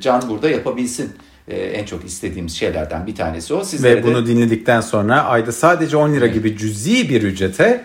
[0.00, 1.12] Can burada yapabilsin
[1.48, 3.64] en çok istediğimiz şeylerden bir tanesi o.
[3.64, 4.30] Sizlere Ve bunu de...
[4.30, 7.84] dinledikten sonra ayda sadece 10 lira gibi cüzi bir ücrete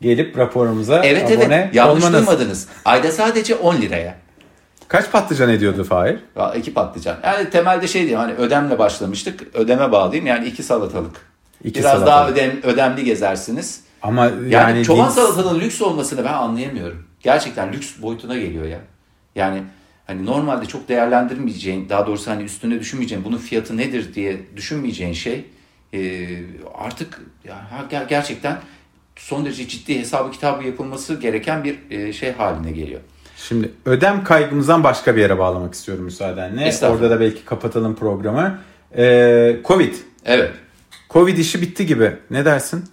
[0.00, 1.74] gelip raporumuza evet, abone evet.
[1.74, 2.26] Yanlış olmanız.
[2.26, 2.68] duymadınız.
[2.84, 4.16] Ayda sadece 10 liraya.
[4.88, 6.18] Kaç patlıcan ediyordu Fahir?
[6.36, 7.16] Ya, iki patlıcan.
[7.24, 9.54] Yani temelde şey diyeyim hani ödemle başlamıştık.
[9.54, 11.16] Ödeme bağlayayım yani iki salatalık.
[11.64, 12.08] İki Biraz salatalık.
[12.08, 13.80] daha ödem, ödemli gezersiniz.
[14.02, 15.14] Ama yani, yani çoban din...
[15.14, 17.06] salatanın lüks olmasını ben anlayamıyorum.
[17.20, 18.78] Gerçekten lüks boyutuna geliyor ya.
[19.34, 19.62] Yani
[20.06, 25.44] hani normalde çok değerlendirmeyeceğin, daha doğrusu hani üstüne düşünmeyeceğin, bunun fiyatı nedir diye düşünmeyeceğin şey
[25.94, 26.28] e,
[26.78, 28.56] artık ya, gerçekten
[29.20, 33.00] son derece ciddi hesabı kitabı yapılması gereken bir e, şey haline geliyor.
[33.36, 36.72] Şimdi ödem kaygımızdan başka bir yere bağlamak istiyorum müsaadenle.
[36.82, 38.58] Orada da belki kapatalım programı.
[38.96, 39.94] Ee, Covid.
[40.24, 40.50] Evet.
[41.10, 42.16] Covid işi bitti gibi.
[42.30, 42.84] Ne dersin?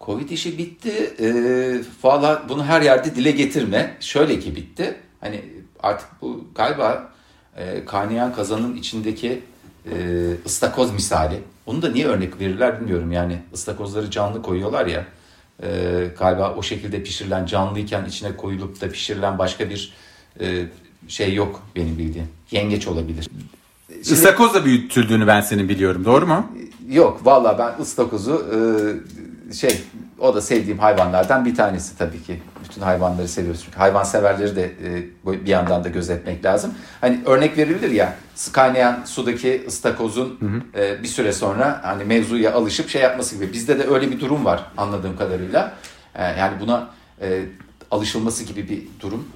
[0.00, 1.14] Covid işi bitti.
[1.20, 3.96] Ee, Valla bunu her yerde dile getirme.
[4.00, 4.94] Şöyle ki bitti.
[5.20, 5.44] Hani
[5.82, 7.12] artık bu galiba
[7.56, 9.42] e, kaynayan kazanın içindeki
[9.86, 9.94] e,
[10.46, 11.40] ıstakoz misali.
[11.66, 13.12] Onu da niye örnek verirler bilmiyorum.
[13.12, 15.04] Yani ıstakozları canlı koyuyorlar ya.
[15.62, 15.68] E,
[16.18, 19.92] galiba o şekilde pişirilen canlıyken içine koyulup da pişirilen başka bir
[20.40, 20.66] e,
[21.08, 22.28] şey yok benim bildiğim.
[22.50, 23.28] Yengeç olabilir.
[23.88, 26.04] Şimdi, Istakozla büyütüldüğünü ben senin biliyorum.
[26.04, 26.46] Doğru mu?
[26.88, 27.20] Yok.
[27.24, 29.80] Valla ben ıstakozu e, şey
[30.18, 32.42] o da sevdiğim hayvanlardan bir tanesi tabii ki.
[32.64, 36.74] Bütün hayvanları seviyoruz çünkü hayvan severleri de e, bir yandan da gözetmek lazım.
[37.00, 38.14] Hani örnek verilir ya
[38.52, 40.82] kaynayan sudaki ıstakozun hı hı.
[40.82, 43.52] E, bir süre sonra hani mevzuya alışıp şey yapması gibi.
[43.52, 45.72] Bizde de öyle bir durum var anladığım kadarıyla.
[46.14, 46.90] E, yani buna
[47.90, 49.28] alışılması gibi bir durum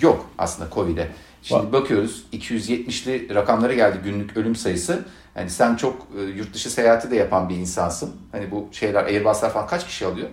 [0.00, 1.08] yok aslında Covid'e.
[1.42, 1.72] Şimdi Bak.
[1.72, 5.04] bakıyoruz 270'li rakamlara geldi günlük ölüm sayısı.
[5.36, 8.16] Yani sen çok e, yurt dışı seyahati de yapan bir insansın.
[8.32, 10.28] Hani bu şeyler Airbus'lar falan kaç kişi alıyor?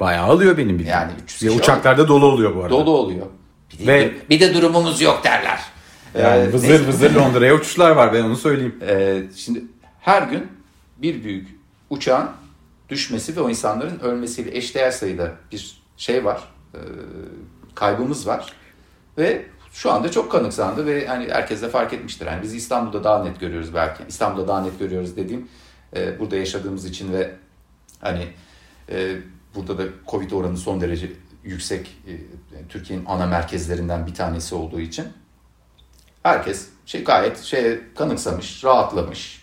[0.00, 0.90] Bayağı alıyor benim bildiğim.
[0.90, 2.08] Yani 300 kişi uçaklarda alıyor.
[2.08, 2.70] dolu oluyor bu arada.
[2.70, 3.26] Dolu oluyor.
[3.72, 5.60] Bir de, Ve, bir de durumumuz yok derler.
[6.18, 8.78] Yani ee, vızır vızır Londra'ya uçuşlar var ben onu söyleyeyim.
[8.88, 9.64] Ee, şimdi
[10.00, 10.46] her gün
[10.96, 11.48] bir büyük
[11.90, 12.28] uçağın
[12.88, 16.40] düşmesi ve o insanların ölmesiyle eşdeğer sayıda bir şey var.
[16.74, 16.78] E,
[17.74, 18.52] kaybımız var.
[19.18, 22.26] Ve şu anda çok kanıksandı ve hani herkes de fark etmiştir.
[22.26, 24.02] Yani biz İstanbul'da daha net görüyoruz belki.
[24.08, 25.48] İstanbul'da daha net görüyoruz dediğim
[25.96, 27.30] e, burada yaşadığımız için ve
[28.00, 28.26] hani
[28.90, 29.16] e,
[29.58, 31.12] burada da Covid oranı son derece
[31.44, 32.12] yüksek e,
[32.68, 35.06] Türkiye'nin ana merkezlerinden bir tanesi olduğu için
[36.22, 39.42] herkes şey gayet şey kanıksamış, rahatlamış.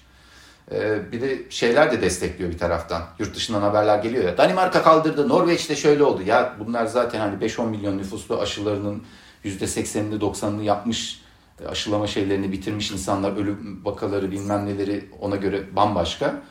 [0.71, 3.03] E, bir de şeyler de destekliyor bir taraftan.
[3.19, 4.37] Yurt dışından haberler geliyor ya.
[4.37, 6.21] Danimarka kaldırdı, Norveç'te şöyle oldu.
[6.25, 9.03] Ya bunlar zaten hani 5-10 milyon nüfuslu aşılarının
[9.45, 11.21] %80'ini 90'ını yapmış
[11.61, 16.41] e, aşılama şeylerini bitirmiş insanlar ölüm vakaları bilmem neleri ona göre bambaşka.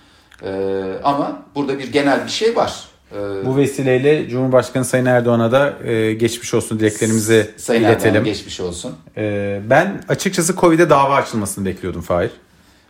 [0.42, 2.88] Ee, ama burada bir genel bir şey var.
[3.14, 8.08] Ee, Bu vesileyle Cumhurbaşkanı Sayın Erdoğan'a da e, geçmiş olsun dileklerimizi Sayın iletelim.
[8.08, 8.96] Erdoğan geçmiş olsun.
[9.16, 12.30] Ee, ben açıkçası Covid'e dava açılmasını bekliyordum Fahir.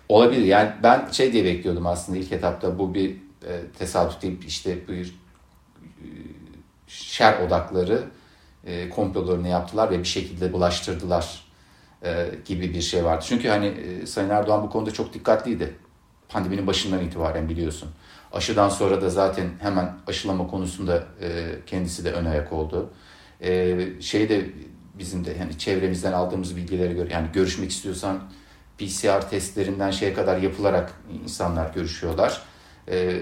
[0.08, 0.44] Olabilir.
[0.44, 5.06] Yani ben şey diye bekliyordum aslında ilk etapta bu bir e, tesadüf değil işte bir
[5.06, 6.06] e,
[6.86, 8.02] şer odakları
[8.66, 11.44] e, komplolarını yaptılar ve bir şekilde bulaştırdılar
[12.04, 13.24] e, gibi bir şey vardı.
[13.28, 15.74] Çünkü hani e, Sayın Erdoğan bu konuda çok dikkatliydi.
[16.28, 17.88] Pandeminin başından itibaren biliyorsun.
[18.34, 21.28] Aşıdan sonra da zaten hemen aşılama konusunda e,
[21.66, 22.90] kendisi de ön ayak oldu.
[23.40, 24.46] E, şey de
[24.98, 28.18] bizim de hani çevremizden aldığımız bilgilere göre yani görüşmek istiyorsan
[28.78, 30.92] PCR testlerinden şeye kadar yapılarak
[31.24, 32.42] insanlar görüşüyorlar.
[32.90, 33.20] E,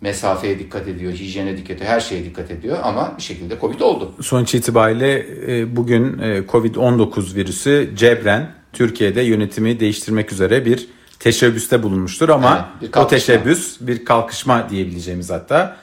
[0.00, 4.12] mesafeye dikkat ediyor, hijyene dikkat ediyor, her şeye dikkat ediyor ama bir şekilde Covid oldu.
[4.20, 10.88] Sonuç itibariyle e, bugün e, Covid-19 virüsü cebren Türkiye'de yönetimi değiştirmek üzere bir
[11.20, 15.76] teşebbüste bulunmuştur ama evet, o teşebbüs bir kalkışma diyebileceğimiz hatta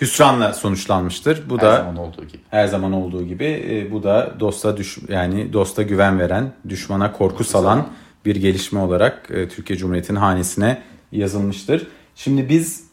[0.00, 1.50] hüsranla sonuçlanmıştır.
[1.50, 2.42] Bu Her da zaman olduğu gibi.
[2.50, 7.44] her zaman olduğu gibi e, bu da dosta düş yani dosta güven veren, düşmana korku
[7.44, 7.88] salan
[8.24, 10.82] bir gelişme olarak e, Türkiye Cumhuriyeti'nin hanesine
[11.12, 11.86] yazılmıştır.
[12.14, 12.84] Şimdi biz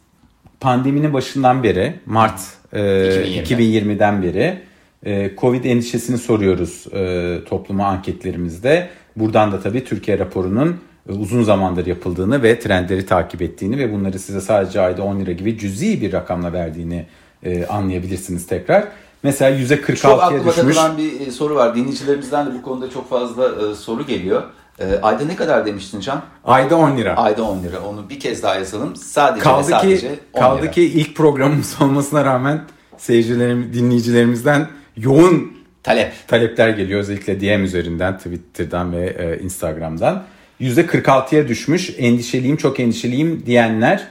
[0.59, 2.41] pandeminin başından beri Mart
[2.73, 3.93] e, 2020.
[3.93, 4.59] 2020'den beri
[5.05, 8.89] e, Covid endişesini soruyoruz e, topluma anketlerimizde.
[9.15, 10.77] Buradan da tabii Türkiye raporunun
[11.09, 15.57] uzun zamandır yapıldığını ve trendleri takip ettiğini ve bunları size sadece ayda 10 lira gibi
[15.57, 17.05] cüzi bir rakamla verdiğini
[17.43, 18.87] e, anlayabilirsiniz tekrar.
[19.23, 20.75] Mesela Çok %46'ya aklıma düşmüş.
[20.75, 21.75] takılan bir e, soru var.
[21.75, 24.43] Dinleyicilerimizden de bu konuda çok fazla e, soru geliyor.
[24.79, 26.21] E, ayda ne kadar demiştin Can?
[26.45, 27.17] Ayda 10 lira.
[27.17, 27.79] Ayda 10 lira.
[27.79, 28.95] Onu bir kez daha yazalım.
[28.95, 30.71] Sadece Kaldı sadece ki 10 kaldı lira.
[30.71, 32.61] ki ilk programımız olmasına rağmen
[32.97, 35.51] seyircilerim, dinleyicilerimizden yoğun
[35.83, 36.11] Talep.
[36.27, 40.23] talepler geliyor özellikle DM üzerinden, Twitter'dan ve e, Instagram'dan.
[40.61, 41.89] %46'ya düşmüş.
[41.97, 44.07] Endişeliyim, çok endişeliyim diyenler.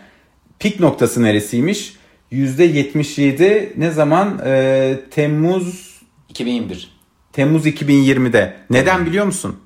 [0.58, 1.92] Pik noktası neresiymiş?
[2.32, 4.40] %77 ne zaman?
[4.46, 6.96] E, Temmuz 2021.
[7.32, 8.56] Temmuz 2020'de.
[8.70, 9.56] Neden biliyor musun?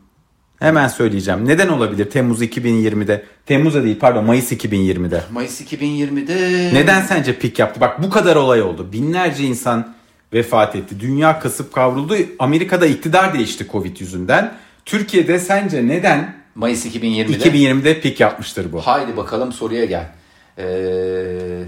[0.59, 1.49] Hemen söyleyeceğim.
[1.49, 3.25] Neden olabilir Temmuz 2020'de?
[3.47, 5.23] Temmuz'da değil pardon Mayıs 2020'de.
[5.33, 7.81] Mayıs 2020'de Neden sence pik yaptı?
[7.81, 8.93] Bak bu kadar olay oldu.
[8.93, 9.95] Binlerce insan
[10.33, 11.01] vefat etti.
[11.01, 12.17] Dünya kasıp kavruldu.
[12.39, 14.55] Amerika'da iktidar değişti Covid yüzünden.
[14.85, 18.81] Türkiye'de sence neden Mayıs 2020'de 2020'de pik yapmıştır bu?
[18.81, 20.11] Haydi bakalım soruya gel.
[20.59, 21.65] Ee...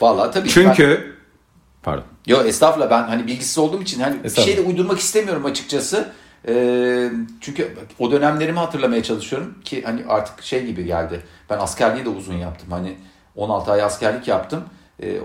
[0.00, 1.14] Vallahi tabii ki ben- Çünkü
[1.82, 2.04] pardon.
[2.26, 6.12] Yo estağfurullah ben hani bilgisiz olduğum için hani bir şey de uydurmak istemiyorum açıkçası.
[6.48, 7.10] Ee,
[7.40, 11.20] çünkü o dönemlerimi hatırlamaya çalışıyorum ki hani artık şey gibi geldi.
[11.50, 12.70] Ben askerliği de uzun yaptım.
[12.70, 12.96] Hani
[13.36, 14.64] 16 ay askerlik yaptım.
[15.02, 15.20] Ee,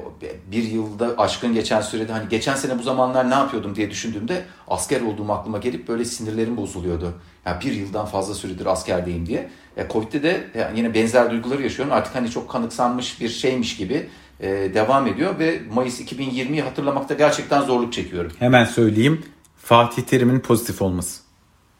[0.51, 5.01] bir yılda aşkın geçen sürede hani geçen sene bu zamanlar ne yapıyordum diye düşündüğümde asker
[5.01, 7.13] olduğum aklıma gelip böyle sinirlerim bozuluyordu.
[7.49, 9.49] Yani bir yıldan fazla süredir askerdeyim diye.
[9.77, 11.93] Ya Covid'de de yani yine benzer duyguları yaşıyorum.
[11.93, 17.61] Artık hani çok kanıksanmış bir şeymiş gibi e, devam ediyor ve Mayıs 2020'yi hatırlamakta gerçekten
[17.61, 18.31] zorluk çekiyorum.
[18.39, 19.23] Hemen söyleyeyim.
[19.57, 21.21] Fatih Terim'in pozitif olması.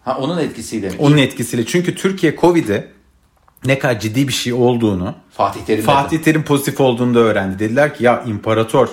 [0.04, 0.96] Ha onun etkisiyle mi?
[1.00, 1.66] Onun etkisiyle.
[1.66, 2.88] Çünkü Türkiye Covid'e
[3.66, 5.86] ne kadar ciddi bir şey olduğunu Fatih Terim'le de.
[5.86, 7.60] Fatih Terim pozitif olduğunu da öğrendi.
[7.60, 8.90] Dediler ki ya imparator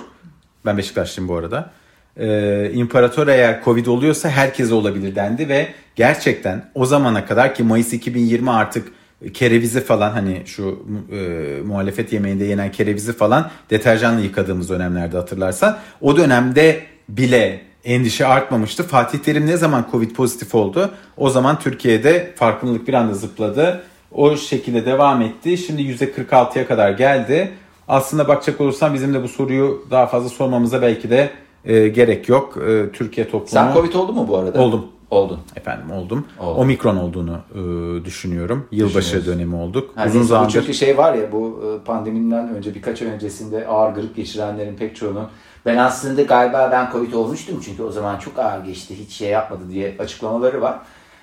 [0.66, 1.70] ben Beşiktaşlıyım bu arada.
[2.16, 7.92] Ee, imparator eğer Covid oluyorsa herkese olabilir dendi ve gerçekten o zamana kadar ki Mayıs
[7.92, 8.92] 2020 artık
[9.34, 16.16] kerevizi falan hani şu e, muhalefet yemeğinde yenen kerevizi falan deterjanla yıkadığımız dönemlerde hatırlarsan o
[16.16, 18.82] dönemde bile endişe artmamıştı.
[18.82, 20.90] Fatih Terim ne zaman Covid pozitif oldu?
[21.16, 23.82] O zaman Türkiye'de farkındalık bir anda zıpladı.
[24.12, 25.58] O şekilde devam etti.
[25.58, 27.52] Şimdi %46'ya kadar geldi.
[27.88, 31.30] Aslında bakacak olursan bizim de bu soruyu daha fazla sormamıza belki de
[31.64, 32.56] e, gerek yok.
[32.68, 33.48] E, Türkiye toplumu...
[33.48, 34.62] Sen Covid oldu mu bu arada?
[34.62, 34.86] Oldum.
[35.10, 35.40] Oldun.
[35.56, 36.26] Efendim oldum.
[36.40, 36.60] Oldu.
[36.60, 38.68] Omikron olduğunu e, düşünüyorum.
[38.70, 39.90] Yılbaşı dönemi olduk.
[39.96, 43.94] Ha, Uzun zamandır Çünkü şey var ya bu e, pandemiden önce birkaç ay öncesinde ağır
[43.94, 45.28] grip geçirenlerin pek çoğunun
[45.66, 49.62] ben aslında galiba ben Covid olmuştum çünkü o zaman çok ağır geçti hiç şey yapmadı
[49.70, 50.78] diye açıklamaları var.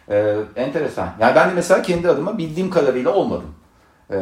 [0.09, 1.09] Ee, enteresan.
[1.19, 3.47] Yani ben de mesela kendi adıma bildiğim kadarıyla olmadım.
[4.11, 4.15] Ee,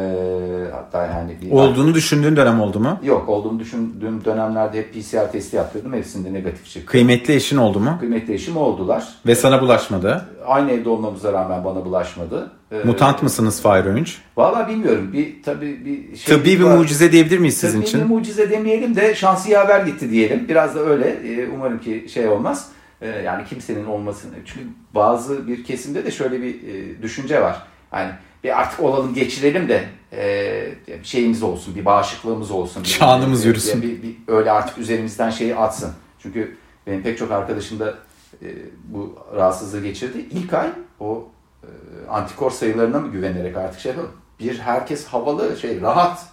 [0.72, 3.00] hatta yani bir, olduğunu düşündüğün dönem oldu mu?
[3.02, 5.92] Yok olduğumu düşündüğüm dönemlerde hep PCR testi yaptırdım.
[5.92, 6.86] Hepsinde negatif çıktı.
[6.86, 7.96] Kıymetli eşin oldu mu?
[8.00, 9.08] Kıymetli eşim oldular.
[9.26, 10.28] Ve sana bulaşmadı.
[10.46, 12.50] Aynı evde olmamıza rağmen bana bulaşmadı.
[12.72, 14.18] Ee, Mutant mısınız Fahir Öğünç?
[14.36, 15.10] Valla bilmiyorum.
[15.12, 16.76] Bir tabii bir şey Tıbbi bir var.
[16.76, 18.00] mucize diyebilir miyiz sizin Tabii için?
[18.00, 20.46] bir mucize demeyelim de şansı yaver gitti diyelim.
[20.48, 21.08] Biraz da öyle.
[21.08, 22.68] Ee, Umarım ki şey olmaz.
[23.00, 24.32] Ee, Yani kimsenin olmasını.
[24.44, 27.62] Çünkü bazı bir kesimde de şöyle bir e, düşünce var.
[27.90, 28.10] Hani
[28.44, 32.82] bir artık olalım geçirelim de e, şeyimiz olsun, bir bağışıklığımız olsun.
[32.82, 33.82] Şanımız bir- yürüsün.
[33.82, 35.92] Bir, bir, öyle artık üzerimizden şeyi atsın.
[36.18, 37.94] Çünkü benim pek çok arkadaşım da
[38.42, 38.46] e,
[38.84, 40.26] bu rahatsızlığı geçirdi.
[40.30, 40.68] İlk ay
[41.00, 41.28] o
[41.62, 41.68] e,
[42.10, 44.10] antikor sayılarına mı güvenerek artık şey yapalım.
[44.40, 46.26] Bir herkes havalı, şey rahat,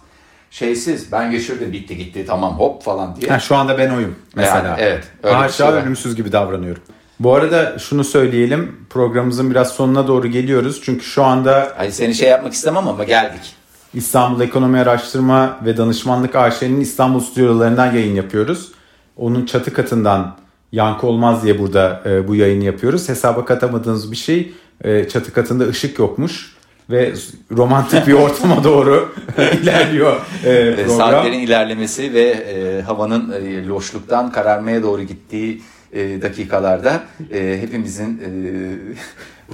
[0.50, 1.12] şeysiz.
[1.12, 3.30] Ben geçirdim, bitti gitti, tamam hop falan diye.
[3.30, 4.68] Ha, şu anda ben oyum mesela.
[4.68, 6.82] Yani, evet, öyle Haşa şey ölümsüz gibi davranıyorum.
[7.20, 8.76] Bu arada şunu söyleyelim.
[8.90, 10.80] Programımızın biraz sonuna doğru geliyoruz.
[10.84, 13.40] Çünkü şu anda Hani seni şey yapmak istemem ama geldik.
[13.94, 18.72] İstanbul Ekonomi Araştırma ve Danışmanlık AŞ'nin İstanbul stüdyolarından yayın yapıyoruz.
[19.16, 20.36] Onun çatı katından
[20.72, 23.08] yankı olmaz diye burada e, bu yayını yapıyoruz.
[23.08, 24.52] Hesaba katamadığınız bir şey
[24.84, 26.56] e, çatı katında ışık yokmuş
[26.90, 27.12] ve
[27.56, 29.14] romantik bir ortama doğru
[29.62, 30.96] ilerliyor e, Ee, program.
[30.96, 35.62] Saatlerin ilerlemesi ve e, havanın e, loşluktan kararmaya doğru gittiği
[35.92, 38.28] e, dakikalarda e, hepimizin e,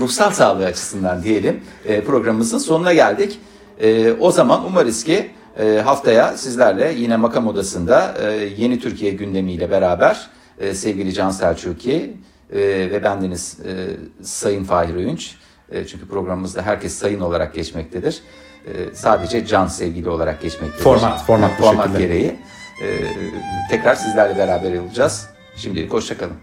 [0.01, 3.39] ruhsal sağlığı açısından diyelim e, programımızın sonuna geldik.
[3.81, 9.71] E, o zaman umarız ki e, haftaya sizlerle yine Makam Odası'nda e, yeni Türkiye gündemiyle
[9.71, 12.17] beraber e, sevgili Can Selçuk'i
[12.53, 12.59] e,
[12.91, 13.73] ve bendeniz e,
[14.25, 15.37] Sayın Fahir Öğünç
[15.73, 18.23] E, çünkü programımızda herkes sayın olarak geçmektedir.
[18.67, 20.83] E, sadece can sevgili olarak geçmektedir.
[20.83, 22.37] Format, format format gereği.
[22.83, 22.87] E,
[23.71, 25.29] tekrar sizlerle beraber olacağız.
[25.57, 26.37] Şimdilik hoşçakalın.